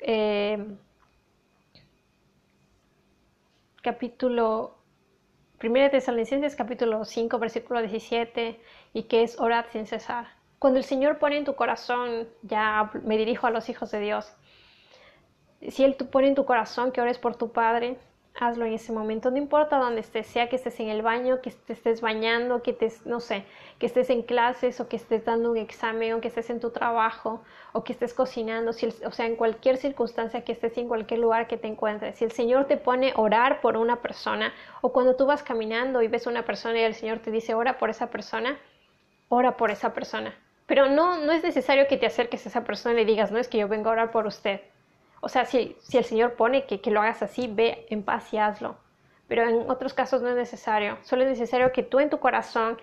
eh, 0.00 0.76
capítulo 3.82 4.78
1 5.60 5.90
Tesalonicenses 5.90 6.54
capítulo 6.54 7.04
5, 7.04 7.38
versículo 7.40 7.80
17, 7.80 8.60
y 8.92 9.02
que 9.04 9.24
es 9.24 9.40
orad 9.40 9.64
sin 9.72 9.86
cesar. 9.86 10.28
Cuando 10.60 10.78
el 10.78 10.84
Señor 10.84 11.18
pone 11.18 11.36
en 11.36 11.44
tu 11.44 11.56
corazón, 11.56 12.28
ya 12.42 12.92
me 13.02 13.18
dirijo 13.18 13.48
a 13.48 13.50
los 13.50 13.68
hijos 13.68 13.90
de 13.90 13.98
Dios, 13.98 14.32
si 15.66 15.84
Él 15.84 15.94
pone 15.94 16.28
en 16.28 16.34
tu 16.34 16.44
corazón 16.44 16.92
que 16.92 17.00
ores 17.00 17.18
por 17.18 17.36
tu 17.36 17.50
Padre, 17.52 17.96
hazlo 18.40 18.64
en 18.64 18.74
ese 18.74 18.92
momento, 18.92 19.30
no 19.30 19.36
importa 19.36 19.78
dónde 19.78 20.00
estés, 20.00 20.26
sea 20.26 20.48
que 20.48 20.56
estés 20.56 20.78
en 20.80 20.88
el 20.88 21.02
baño, 21.02 21.40
que 21.40 21.50
te 21.50 21.72
estés 21.72 22.00
bañando, 22.00 22.62
que 22.62 22.72
te, 22.72 22.92
no 23.04 23.20
sé, 23.20 23.44
que 23.78 23.86
estés 23.86 24.10
en 24.10 24.22
clases 24.22 24.80
o 24.80 24.88
que 24.88 24.96
estés 24.96 25.24
dando 25.24 25.50
un 25.50 25.56
examen 25.56 26.14
o 26.14 26.20
que 26.20 26.28
estés 26.28 26.48
en 26.50 26.60
tu 26.60 26.70
trabajo 26.70 27.42
o 27.72 27.82
que 27.82 27.92
estés 27.92 28.14
cocinando, 28.14 28.72
si 28.72 28.86
o 28.86 29.10
sea, 29.10 29.26
en 29.26 29.36
cualquier 29.36 29.76
circunstancia 29.76 30.44
que 30.44 30.52
estés 30.52 30.78
en 30.78 30.88
cualquier 30.88 31.20
lugar 31.20 31.48
que 31.48 31.56
te 31.56 31.66
encuentres. 31.66 32.16
Si 32.16 32.24
el 32.24 32.32
Señor 32.32 32.66
te 32.66 32.76
pone 32.76 33.12
orar 33.16 33.60
por 33.60 33.76
una 33.76 33.96
persona 33.96 34.52
o 34.82 34.92
cuando 34.92 35.16
tú 35.16 35.26
vas 35.26 35.42
caminando 35.42 36.02
y 36.02 36.08
ves 36.08 36.26
una 36.26 36.44
persona 36.44 36.78
y 36.78 36.82
el 36.82 36.94
Señor 36.94 37.18
te 37.18 37.30
dice 37.30 37.54
ora 37.54 37.78
por 37.78 37.90
esa 37.90 38.08
persona, 38.08 38.56
ora 39.28 39.56
por 39.56 39.70
esa 39.70 39.92
persona. 39.92 40.34
Pero 40.66 40.88
no, 40.88 41.18
no 41.18 41.32
es 41.32 41.42
necesario 41.42 41.88
que 41.88 41.96
te 41.96 42.06
acerques 42.06 42.46
a 42.46 42.50
esa 42.50 42.64
persona 42.64 43.00
y 43.00 43.04
digas, 43.04 43.32
no 43.32 43.38
es 43.38 43.48
que 43.48 43.58
yo 43.58 43.68
vengo 43.68 43.88
a 43.88 43.92
orar 43.92 44.10
por 44.12 44.26
usted 44.26 44.60
o 45.20 45.28
sea, 45.28 45.44
si, 45.44 45.76
el 45.92 46.04
Señor 46.04 46.34
pone 46.34 46.66
que, 46.66 46.80
que, 46.80 46.90
lo 46.90 47.00
hagas 47.00 47.22
así, 47.22 47.48
ve 47.48 47.86
en 47.90 48.02
paz 48.02 48.32
y 48.32 48.38
hazlo. 48.38 48.76
Pero 49.26 49.48
en 49.48 49.70
otros 49.70 49.94
casos 49.94 50.22
no 50.22 50.28
es 50.28 50.36
necesario. 50.36 50.98
Solo 51.02 51.22
es 51.24 51.28
necesario 51.28 51.72
que 51.72 51.82
tú 51.82 51.98
en 52.00 52.10
tu 52.10 52.18
corazón 52.18 52.78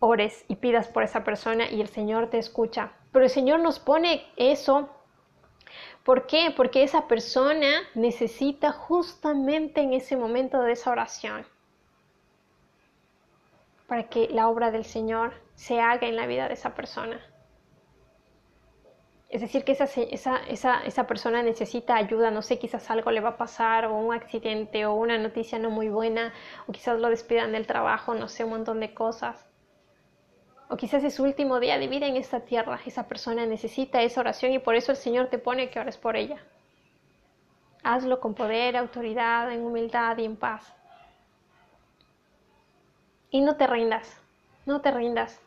ores 0.00 0.44
y 0.48 0.56
pidas 0.56 0.88
por 0.88 1.02
esa 1.02 1.24
persona 1.24 1.70
y 1.70 1.80
el 1.80 1.88
Señor 1.88 2.30
te 2.30 2.38
escucha. 2.38 2.92
Pero 3.12 3.24
el 3.24 3.30
Señor 3.30 3.60
nos 3.60 3.78
pone 3.78 4.26
eso. 4.36 4.88
¿Por 6.04 6.26
qué? 6.26 6.52
Porque 6.56 6.82
esa 6.82 7.06
persona 7.06 7.82
necesita 7.94 8.72
justamente 8.72 9.80
en 9.82 9.92
ese 9.92 10.16
momento 10.16 10.62
de 10.62 10.72
esa 10.72 10.90
oración 10.90 11.46
para 13.86 14.04
que 14.04 14.28
la 14.28 14.48
obra 14.48 14.70
del 14.70 14.84
Señor 14.84 15.32
se 15.54 15.80
haga 15.80 16.06
en 16.06 16.16
la 16.16 16.26
vida 16.26 16.46
de 16.46 16.54
esa 16.54 16.74
persona. 16.74 17.20
Es 19.28 19.42
decir, 19.42 19.62
que 19.62 19.72
esa, 19.72 19.84
esa, 19.84 20.38
esa, 20.48 20.80
esa, 20.84 21.06
persona 21.06 21.42
necesita 21.42 21.96
ayuda, 21.96 22.30
no 22.30 22.40
sé, 22.40 22.58
quizás 22.58 22.90
algo 22.90 23.10
le 23.10 23.20
va 23.20 23.30
a 23.30 23.36
pasar 23.36 23.84
o 23.84 23.94
un 23.94 24.14
accidente 24.14 24.86
o 24.86 24.94
una 24.94 25.18
noticia 25.18 25.58
no 25.58 25.70
muy 25.70 25.90
buena 25.90 26.32
o 26.66 26.72
quizás 26.72 26.98
lo 26.98 27.10
despidan 27.10 27.52
del 27.52 27.66
trabajo, 27.66 28.14
no 28.14 28.28
sé, 28.28 28.44
un 28.44 28.50
montón 28.50 28.80
de 28.80 28.94
cosas. 28.94 29.46
O 30.70 30.76
quizás 30.76 31.04
es 31.04 31.14
su 31.14 31.24
último 31.24 31.60
día 31.60 31.78
de 31.78 31.88
vida 31.88 32.06
en 32.06 32.16
esta 32.16 32.40
tierra. 32.40 32.80
Esa 32.86 33.06
persona 33.06 33.44
necesita 33.44 34.02
esa 34.02 34.20
oración 34.20 34.52
y 34.52 34.58
por 34.58 34.74
eso 34.74 34.92
el 34.92 34.98
Señor 34.98 35.28
te 35.28 35.38
pone 35.38 35.68
que 35.68 35.80
ores 35.80 35.98
por 35.98 36.16
ella. 36.16 36.42
Hazlo 37.82 38.20
con 38.20 38.34
poder, 38.34 38.76
autoridad, 38.76 39.52
en 39.52 39.64
humildad 39.64 40.16
y 40.18 40.24
en 40.24 40.36
paz. 40.36 40.74
Y 43.30 43.42
no 43.42 43.56
te 43.56 43.66
rindas, 43.66 44.20
no 44.64 44.80
te 44.80 44.90
rindas. 44.90 45.40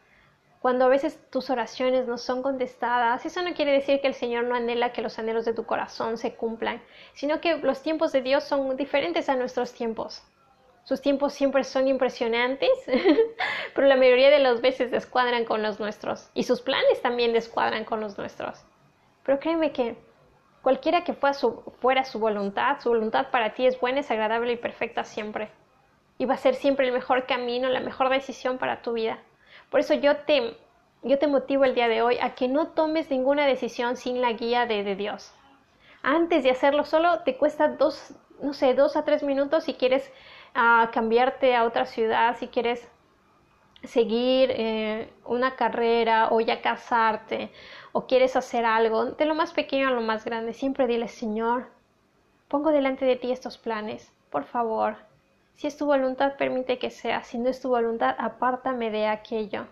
Cuando 0.61 0.85
a 0.85 0.89
veces 0.89 1.19
tus 1.31 1.49
oraciones 1.49 2.07
no 2.07 2.19
son 2.19 2.43
contestadas, 2.43 3.25
eso 3.25 3.41
no 3.41 3.55
quiere 3.55 3.71
decir 3.71 3.99
que 3.99 4.05
el 4.05 4.13
Señor 4.13 4.43
no 4.43 4.53
anhela 4.53 4.93
que 4.93 5.01
los 5.01 5.17
anhelos 5.17 5.43
de 5.43 5.55
tu 5.55 5.65
corazón 5.65 6.19
se 6.19 6.35
cumplan, 6.35 6.83
sino 7.13 7.41
que 7.41 7.57
los 7.57 7.81
tiempos 7.81 8.11
de 8.11 8.21
Dios 8.21 8.43
son 8.43 8.77
diferentes 8.77 9.27
a 9.27 9.35
nuestros 9.35 9.73
tiempos. 9.73 10.21
Sus 10.83 11.01
tiempos 11.01 11.33
siempre 11.33 11.63
son 11.63 11.87
impresionantes, 11.87 12.69
pero 13.73 13.87
la 13.87 13.95
mayoría 13.95 14.29
de 14.29 14.37
las 14.37 14.61
veces 14.61 14.91
descuadran 14.91 15.45
con 15.45 15.63
los 15.63 15.79
nuestros 15.79 16.29
y 16.35 16.43
sus 16.43 16.61
planes 16.61 17.01
también 17.01 17.33
descuadran 17.33 17.83
con 17.83 17.99
los 17.99 18.19
nuestros. 18.19 18.63
Pero 19.23 19.39
créeme 19.39 19.71
que 19.71 19.95
cualquiera 20.61 21.03
que 21.03 21.13
fuera 21.13 21.33
su, 21.33 21.73
fuera 21.79 22.03
su 22.03 22.19
voluntad, 22.19 22.79
su 22.81 22.89
voluntad 22.89 23.31
para 23.31 23.55
ti 23.55 23.65
es 23.65 23.79
buena, 23.79 24.01
es 24.01 24.11
agradable 24.11 24.53
y 24.53 24.57
perfecta 24.57 25.05
siempre. 25.05 25.49
Y 26.19 26.25
va 26.25 26.35
a 26.35 26.37
ser 26.37 26.53
siempre 26.53 26.85
el 26.85 26.93
mejor 26.93 27.25
camino, 27.25 27.67
la 27.67 27.79
mejor 27.79 28.09
decisión 28.09 28.59
para 28.59 28.83
tu 28.83 28.93
vida. 28.93 29.23
Por 29.71 29.79
eso 29.79 29.93
yo 29.93 30.17
te, 30.17 30.57
yo 31.01 31.17
te 31.17 31.27
motivo 31.27 31.63
el 31.63 31.73
día 31.73 31.87
de 31.87 32.01
hoy 32.01 32.19
a 32.21 32.35
que 32.35 32.49
no 32.49 32.67
tomes 32.67 33.09
ninguna 33.09 33.47
decisión 33.47 33.95
sin 33.95 34.21
la 34.21 34.33
guía 34.33 34.65
de, 34.65 34.95
Dios. 34.95 35.33
Antes 36.03 36.43
de 36.43 36.51
hacerlo 36.51 36.83
solo 36.83 37.21
te 37.21 37.37
cuesta 37.37 37.69
dos, 37.69 38.13
no 38.41 38.53
sé, 38.53 38.73
dos 38.73 38.97
a 38.97 39.05
tres 39.05 39.23
minutos 39.23 39.63
si 39.63 39.75
quieres 39.75 40.11
ah, 40.53 40.91
cambiarte 40.93 41.55
a 41.55 41.63
otra 41.63 41.85
ciudad, 41.85 42.35
si 42.37 42.49
quieres 42.49 42.85
seguir 43.83 44.51
eh, 44.51 45.09
una 45.25 45.55
carrera 45.55 46.27
o 46.31 46.41
ya 46.41 46.61
casarte 46.61 47.49
o 47.93 48.07
quieres 48.07 48.35
hacer 48.35 48.65
algo, 48.65 49.05
de 49.05 49.25
lo 49.25 49.35
más 49.35 49.53
pequeño 49.53 49.87
a 49.87 49.91
lo 49.91 50.01
más 50.01 50.25
grande, 50.25 50.51
siempre 50.51 50.85
dile, 50.85 51.07
Señor, 51.07 51.69
pongo 52.49 52.71
delante 52.71 53.05
de 53.05 53.15
ti 53.15 53.31
estos 53.31 53.57
planes, 53.57 54.11
por 54.29 54.43
favor, 54.43 54.97
si 55.61 55.67
es 55.67 55.77
tu 55.77 55.85
voluntad, 55.85 56.37
permite 56.37 56.79
que 56.79 56.89
sea. 56.89 57.23
Si 57.23 57.37
no 57.37 57.47
es 57.47 57.61
tu 57.61 57.69
voluntad, 57.69 58.15
apártame 58.17 58.89
de 58.89 59.05
aquello. 59.05 59.67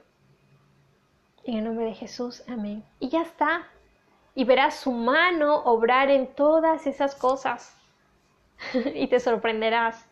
En 1.44 1.58
el 1.58 1.64
nombre 1.64 1.86
de 1.86 1.96
Jesús, 1.96 2.44
amén. 2.48 2.84
Y 3.00 3.10
ya 3.10 3.24
está. 3.24 3.68
Y 4.36 4.44
verás 4.44 4.76
su 4.76 4.92
mano 4.92 5.64
obrar 5.64 6.12
en 6.12 6.28
todas 6.28 6.86
esas 6.86 7.16
cosas. 7.16 7.76
y 8.94 9.08
te 9.08 9.20
sorprenderás. 9.20 10.06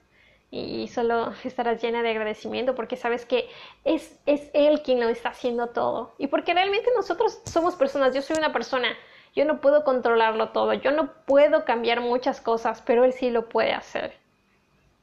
Y 0.50 0.88
solo 0.88 1.34
estarás 1.44 1.80
llena 1.80 2.02
de 2.02 2.10
agradecimiento 2.10 2.74
porque 2.74 2.98
sabes 2.98 3.28
que 3.28 3.48
es, 3.84 4.20
es 4.26 4.50
Él 4.56 4.82
quien 4.82 5.00
lo 5.00 5.10
está 5.10 5.30
haciendo 5.30 5.68
todo. 5.68 6.16
Y 6.18 6.26
porque 6.26 6.56
realmente 6.56 6.90
nosotros 6.96 7.40
somos 7.46 7.76
personas. 7.76 8.16
Yo 8.16 8.24
soy 8.24 8.36
una 8.40 8.52
persona. 8.52 8.98
Yo 9.36 9.46
no 9.46 9.62
puedo 9.62 9.84
controlarlo 9.84 10.50
todo. 10.50 10.74
Yo 10.74 10.90
no 10.90 11.14
puedo 11.28 11.66
cambiar 11.66 12.02
muchas 12.02 12.42
cosas, 12.42 12.82
pero 12.82 13.04
Él 13.06 13.14
sí 13.14 13.30
lo 13.30 13.48
puede 13.48 13.74
hacer. 13.74 14.26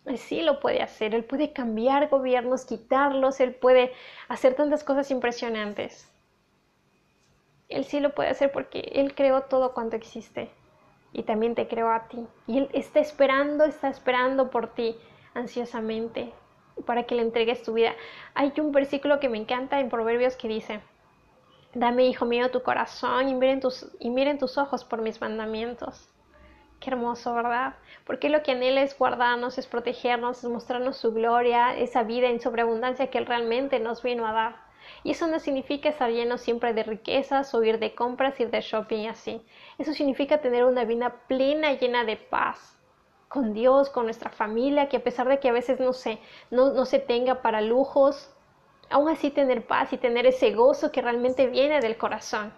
Él 0.06 0.18
sí 0.18 0.42
lo 0.42 0.60
puede 0.60 0.82
hacer, 0.82 1.14
Él 1.14 1.24
puede 1.24 1.52
cambiar 1.52 2.08
gobiernos, 2.08 2.66
quitarlos, 2.66 3.40
Él 3.40 3.54
puede 3.54 3.92
hacer 4.28 4.54
tantas 4.54 4.84
cosas 4.84 5.10
impresionantes. 5.10 6.10
Él 7.68 7.84
sí 7.84 8.00
lo 8.00 8.14
puede 8.14 8.30
hacer 8.30 8.52
porque 8.52 8.80
Él 8.94 9.14
creó 9.14 9.42
todo 9.42 9.72
cuanto 9.72 9.96
existe 9.96 10.50
y 11.12 11.22
también 11.22 11.54
te 11.54 11.68
creó 11.68 11.90
a 11.90 12.08
ti. 12.08 12.26
Y 12.46 12.58
Él 12.58 12.68
está 12.72 13.00
esperando, 13.00 13.64
está 13.64 13.88
esperando 13.88 14.50
por 14.50 14.74
ti 14.74 14.96
ansiosamente 15.32 16.32
para 16.86 17.04
que 17.04 17.14
le 17.14 17.22
entregues 17.22 17.62
tu 17.62 17.72
vida. 17.72 17.94
Hay 18.34 18.52
un 18.58 18.72
versículo 18.72 19.20
que 19.20 19.28
me 19.28 19.38
encanta 19.38 19.80
en 19.80 19.88
Proverbios 19.88 20.36
que 20.36 20.48
dice, 20.48 20.80
Dame, 21.72 22.06
hijo 22.06 22.24
mío, 22.24 22.50
tu 22.50 22.62
corazón 22.62 23.28
y 23.28 23.34
miren 23.34 23.60
tus, 23.60 23.90
y 23.98 24.10
miren 24.10 24.38
tus 24.38 24.58
ojos 24.58 24.84
por 24.84 25.00
mis 25.02 25.20
mandamientos. 25.20 26.08
Qué 26.80 26.90
hermoso, 26.90 27.34
¿verdad? 27.34 27.74
Porque 28.04 28.28
lo 28.28 28.42
que 28.42 28.52
anhela 28.52 28.82
es 28.82 28.96
guardarnos, 28.98 29.58
es 29.58 29.66
protegernos, 29.66 30.44
es 30.44 30.50
mostrarnos 30.50 30.96
su 30.98 31.12
gloria, 31.12 31.76
esa 31.76 32.02
vida 32.02 32.28
en 32.28 32.40
sobreabundancia 32.40 33.10
que 33.10 33.18
Él 33.18 33.26
realmente 33.26 33.80
nos 33.80 34.02
vino 34.02 34.26
a 34.26 34.32
dar. 34.32 34.56
Y 35.02 35.12
eso 35.12 35.26
no 35.26 35.38
significa 35.38 35.88
estar 35.88 36.10
lleno 36.10 36.38
siempre 36.38 36.74
de 36.74 36.82
riquezas 36.82 37.54
o 37.54 37.62
ir 37.62 37.78
de 37.78 37.94
compras, 37.94 38.38
ir 38.40 38.50
de 38.50 38.60
shopping 38.60 38.98
y 38.98 39.08
así. 39.08 39.46
Eso 39.78 39.94
significa 39.94 40.40
tener 40.40 40.64
una 40.64 40.84
vida 40.84 41.22
plena, 41.26 41.72
llena 41.72 42.04
de 42.04 42.16
paz 42.16 42.78
con 43.28 43.52
Dios, 43.52 43.90
con 43.90 44.04
nuestra 44.04 44.30
familia, 44.30 44.88
que 44.88 44.98
a 44.98 45.02
pesar 45.02 45.26
de 45.28 45.40
que 45.40 45.48
a 45.48 45.52
veces 45.52 45.80
no 45.80 45.92
se, 45.92 46.20
no, 46.50 46.72
no 46.72 46.84
se 46.84 47.00
tenga 47.00 47.42
para 47.42 47.60
lujos, 47.62 48.30
aún 48.90 49.08
así 49.08 49.30
tener 49.30 49.66
paz 49.66 49.92
y 49.92 49.98
tener 49.98 50.26
ese 50.26 50.52
gozo 50.52 50.92
que 50.92 51.02
realmente 51.02 51.48
viene 51.48 51.80
del 51.80 51.96
corazón. 51.96 52.52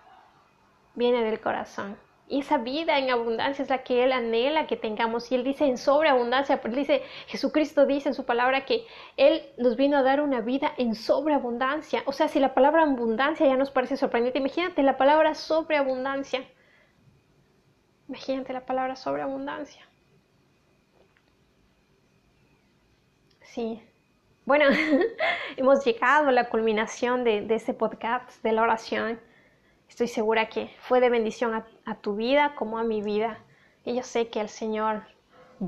Viene 0.94 1.22
del 1.24 1.40
corazón. 1.40 1.96
Y 2.28 2.40
esa 2.40 2.58
vida 2.58 2.98
en 2.98 3.10
abundancia 3.10 3.62
es 3.62 3.70
la 3.70 3.84
que 3.84 4.02
Él 4.02 4.12
anhela 4.12 4.66
que 4.66 4.76
tengamos. 4.76 5.30
Y 5.30 5.36
Él 5.36 5.44
dice 5.44 5.64
en 5.64 5.78
sobreabundancia, 5.78 6.60
pero 6.60 6.74
dice, 6.74 7.02
Jesucristo 7.28 7.86
dice 7.86 8.08
en 8.08 8.14
su 8.14 8.24
palabra 8.24 8.64
que 8.64 8.84
Él 9.16 9.42
nos 9.58 9.76
vino 9.76 9.96
a 9.96 10.02
dar 10.02 10.20
una 10.20 10.40
vida 10.40 10.72
en 10.76 10.96
sobreabundancia. 10.96 12.02
O 12.06 12.12
sea, 12.12 12.26
si 12.26 12.40
la 12.40 12.52
palabra 12.52 12.82
abundancia 12.82 13.46
ya 13.46 13.56
nos 13.56 13.70
parece 13.70 13.96
sorprendente, 13.96 14.40
imagínate 14.40 14.82
la 14.82 14.96
palabra 14.96 15.34
sobreabundancia. 15.34 16.44
Imagínate 18.08 18.52
la 18.52 18.66
palabra 18.66 18.96
sobreabundancia. 18.96 19.82
Sí. 23.42 23.80
Bueno, 24.44 24.64
hemos 25.56 25.84
llegado 25.84 26.28
a 26.28 26.32
la 26.32 26.48
culminación 26.48 27.22
de, 27.22 27.42
de 27.42 27.54
este 27.54 27.72
podcast, 27.72 28.42
de 28.42 28.52
la 28.52 28.62
oración. 28.62 29.20
Estoy 29.88 30.08
segura 30.08 30.48
que 30.48 30.70
fue 30.80 31.00
de 31.00 31.10
bendición 31.10 31.64
a, 31.84 31.94
tu 31.96 32.16
vida 32.16 32.54
como 32.54 32.78
a 32.78 32.84
mi 32.84 33.02
vida. 33.02 33.38
Y 33.84 33.94
yo 33.94 34.02
sé 34.02 34.28
que 34.28 34.40
el 34.40 34.48
Señor 34.48 35.04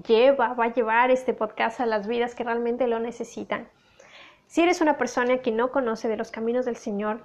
lleva, 0.06 0.54
va 0.54 0.64
a 0.64 0.74
llevar 0.74 1.10
este 1.10 1.34
podcast 1.34 1.80
a 1.80 1.86
las 1.86 2.06
vidas 2.06 2.34
que 2.34 2.44
realmente 2.44 2.86
lo 2.86 2.98
necesitan. 2.98 3.68
Si 4.46 4.62
eres 4.62 4.80
una 4.80 4.96
persona 4.98 5.38
que 5.38 5.52
no 5.52 5.70
conoce 5.70 6.08
de 6.08 6.16
los 6.16 6.30
caminos 6.30 6.64
del 6.64 6.76
Señor, 6.76 7.24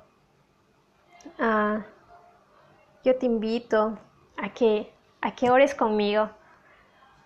ah, 1.40 1.86
yo 3.04 3.18
te 3.18 3.26
invito 3.26 3.98
a 4.38 4.54
que, 4.54 4.94
a 5.22 5.36
que 5.36 5.50
ores 5.50 5.76
conmigo 5.76 6.30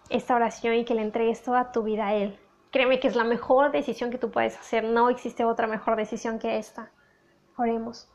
esta 0.09 0.35
oración 0.35 0.75
y 0.75 0.85
que 0.85 0.95
le 0.95 1.01
entregues 1.01 1.43
toda 1.43 1.71
tu 1.71 1.83
vida 1.83 2.07
a 2.07 2.13
Él. 2.15 2.39
Créeme 2.71 2.99
que 2.99 3.07
es 3.07 3.15
la 3.15 3.23
mejor 3.23 3.71
decisión 3.71 4.11
que 4.11 4.17
tú 4.17 4.31
puedes 4.31 4.57
hacer. 4.57 4.83
No 4.83 5.09
existe 5.09 5.45
otra 5.45 5.67
mejor 5.67 5.95
decisión 5.97 6.39
que 6.39 6.57
esta. 6.57 6.91
Oremos. 7.57 8.09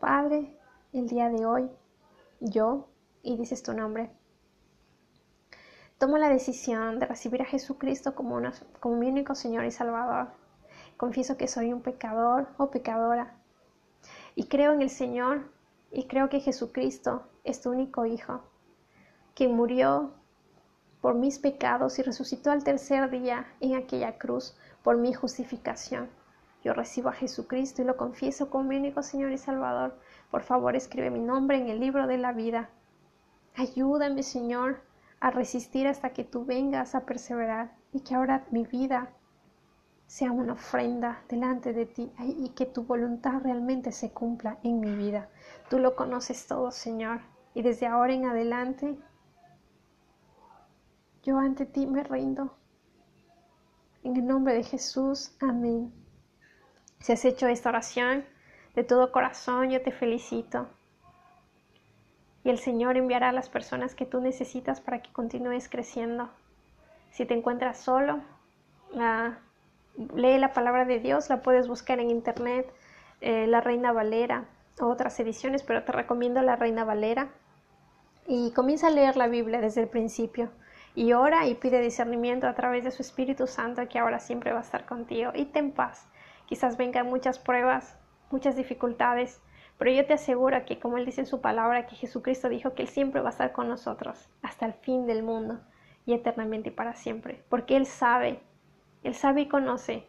Padre, 0.00 0.56
el 0.92 1.08
día 1.08 1.28
de 1.28 1.44
hoy, 1.44 1.68
yo, 2.38 2.88
y 3.22 3.36
dices 3.36 3.64
tu 3.64 3.72
nombre, 3.72 4.10
tomo 5.98 6.18
la 6.18 6.28
decisión 6.28 7.00
de 7.00 7.06
recibir 7.06 7.42
a 7.42 7.46
Jesucristo 7.46 8.14
como, 8.14 8.40
como 8.78 8.96
mi 8.96 9.08
único 9.08 9.34
Señor 9.34 9.64
y 9.64 9.72
Salvador. 9.72 10.28
Confieso 10.96 11.36
que 11.36 11.48
soy 11.48 11.72
un 11.72 11.82
pecador 11.82 12.48
o 12.58 12.70
pecadora. 12.70 13.34
Y 14.36 14.44
creo 14.46 14.72
en 14.72 14.82
el 14.82 14.90
Señor 14.90 15.50
y 15.90 16.06
creo 16.06 16.28
que 16.28 16.38
Jesucristo 16.38 17.26
es 17.42 17.60
tu 17.60 17.70
único 17.70 18.06
Hijo, 18.06 18.42
que 19.34 19.48
murió 19.48 20.12
por 21.00 21.14
mis 21.14 21.40
pecados 21.40 21.98
y 21.98 22.02
resucitó 22.02 22.52
al 22.52 22.62
tercer 22.62 23.10
día 23.10 23.46
en 23.58 23.74
aquella 23.74 24.16
cruz 24.16 24.56
por 24.84 24.96
mi 24.96 25.12
justificación. 25.12 26.08
Yo 26.62 26.74
recibo 26.74 27.08
a 27.08 27.12
Jesucristo 27.12 27.82
y 27.82 27.84
lo 27.84 27.96
confieso 27.96 28.50
como 28.50 28.64
mi 28.64 28.76
único 28.76 29.02
Señor 29.02 29.32
y 29.32 29.38
Salvador. 29.38 29.98
Por 30.30 30.42
favor, 30.42 30.74
escribe 30.74 31.10
mi 31.10 31.20
nombre 31.20 31.58
en 31.58 31.68
el 31.68 31.80
libro 31.80 32.06
de 32.06 32.18
la 32.18 32.32
vida. 32.32 32.70
Ayúdame, 33.56 34.22
Señor, 34.22 34.80
a 35.20 35.30
resistir 35.30 35.86
hasta 35.86 36.10
que 36.10 36.24
tú 36.24 36.44
vengas 36.44 36.94
a 36.94 37.06
perseverar 37.06 37.76
y 37.92 38.00
que 38.00 38.14
ahora 38.14 38.46
mi 38.50 38.64
vida 38.64 39.10
sea 40.06 40.32
una 40.32 40.54
ofrenda 40.54 41.22
delante 41.28 41.72
de 41.72 41.86
ti 41.86 42.10
y 42.18 42.48
que 42.50 42.66
tu 42.66 42.82
voluntad 42.84 43.42
realmente 43.42 43.92
se 43.92 44.10
cumpla 44.10 44.58
en 44.62 44.80
mi 44.80 44.94
vida. 44.94 45.28
Tú 45.68 45.78
lo 45.78 45.94
conoces 45.94 46.46
todo, 46.46 46.70
Señor, 46.70 47.20
y 47.54 47.62
desde 47.62 47.86
ahora 47.86 48.14
en 48.14 48.24
adelante 48.24 48.98
yo 51.22 51.38
ante 51.38 51.66
ti 51.66 51.86
me 51.86 52.02
rindo. 52.04 52.54
En 54.02 54.16
el 54.16 54.26
nombre 54.26 54.54
de 54.54 54.62
Jesús, 54.62 55.36
amén. 55.40 55.92
Si 57.00 57.12
has 57.12 57.24
hecho 57.24 57.46
esta 57.46 57.68
oración 57.68 58.24
de 58.74 58.84
todo 58.84 59.12
corazón, 59.12 59.70
yo 59.70 59.82
te 59.82 59.92
felicito. 59.92 60.68
Y 62.44 62.50
el 62.50 62.58
Señor 62.58 62.96
enviará 62.96 63.30
a 63.30 63.32
las 63.32 63.48
personas 63.48 63.94
que 63.94 64.06
tú 64.06 64.20
necesitas 64.20 64.80
para 64.80 65.02
que 65.02 65.12
continúes 65.12 65.68
creciendo. 65.68 66.30
Si 67.10 67.26
te 67.26 67.34
encuentras 67.34 67.80
solo, 67.80 68.20
lee 70.14 70.38
la 70.38 70.52
palabra 70.52 70.84
de 70.84 71.00
Dios, 71.00 71.28
la 71.28 71.42
puedes 71.42 71.68
buscar 71.68 71.98
en 72.00 72.10
internet, 72.10 72.72
eh, 73.20 73.46
la 73.46 73.60
Reina 73.60 73.92
Valera, 73.92 74.44
otras 74.80 75.18
ediciones, 75.20 75.62
pero 75.62 75.82
te 75.82 75.92
recomiendo 75.92 76.40
la 76.42 76.56
Reina 76.56 76.84
Valera. 76.84 77.28
Y 78.26 78.52
comienza 78.52 78.88
a 78.88 78.90
leer 78.90 79.16
la 79.16 79.26
Biblia 79.26 79.60
desde 79.60 79.82
el 79.82 79.88
principio. 79.88 80.50
Y 80.94 81.12
ora 81.12 81.46
y 81.46 81.54
pide 81.54 81.80
discernimiento 81.80 82.46
a 82.46 82.54
través 82.54 82.84
de 82.84 82.90
su 82.90 83.02
Espíritu 83.02 83.46
Santo 83.46 83.88
que 83.88 83.98
ahora 83.98 84.20
siempre 84.20 84.52
va 84.52 84.58
a 84.58 84.62
estar 84.62 84.84
contigo. 84.84 85.32
Y 85.34 85.46
ten 85.46 85.72
paz. 85.72 86.06
Quizás 86.48 86.78
vengan 86.78 87.06
muchas 87.06 87.38
pruebas, 87.38 87.98
muchas 88.30 88.56
dificultades, 88.56 89.42
pero 89.76 89.90
yo 89.90 90.06
te 90.06 90.14
aseguro 90.14 90.64
que, 90.64 90.80
como 90.80 90.96
Él 90.96 91.04
dice 91.04 91.20
en 91.20 91.26
su 91.26 91.42
palabra, 91.42 91.86
que 91.86 91.94
Jesucristo 91.94 92.48
dijo 92.48 92.72
que 92.72 92.82
Él 92.82 92.88
siempre 92.88 93.20
va 93.20 93.28
a 93.28 93.32
estar 93.32 93.52
con 93.52 93.68
nosotros 93.68 94.30
hasta 94.40 94.64
el 94.64 94.72
fin 94.72 95.06
del 95.06 95.22
mundo 95.22 95.60
y 96.06 96.14
eternamente 96.14 96.70
y 96.70 96.72
para 96.72 96.94
siempre, 96.94 97.44
porque 97.50 97.76
Él 97.76 97.84
sabe, 97.84 98.40
Él 99.02 99.14
sabe 99.14 99.42
y 99.42 99.48
conoce 99.48 100.08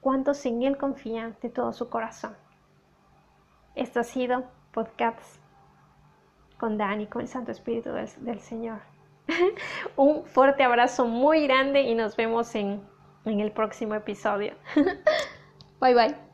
cuántos 0.00 0.46
en 0.46 0.62
Él 0.62 0.78
confían 0.78 1.36
de 1.42 1.50
todo 1.50 1.72
su 1.72 1.90
corazón. 1.90 2.36
Esto 3.74 3.98
ha 3.98 4.04
sido 4.04 4.44
Podcast 4.70 5.40
con 6.56 6.78
Dani, 6.78 7.08
con 7.08 7.22
el 7.22 7.28
Santo 7.28 7.50
Espíritu 7.50 7.90
del, 7.90 8.08
del 8.18 8.38
Señor. 8.38 8.78
Un 9.96 10.24
fuerte 10.24 10.62
abrazo 10.62 11.04
muy 11.04 11.48
grande 11.48 11.82
y 11.82 11.96
nos 11.96 12.16
vemos 12.16 12.54
en, 12.54 12.80
en 13.24 13.40
el 13.40 13.50
próximo 13.50 13.96
episodio. 13.96 14.54
bye 15.80 15.94
bye. 15.94 16.29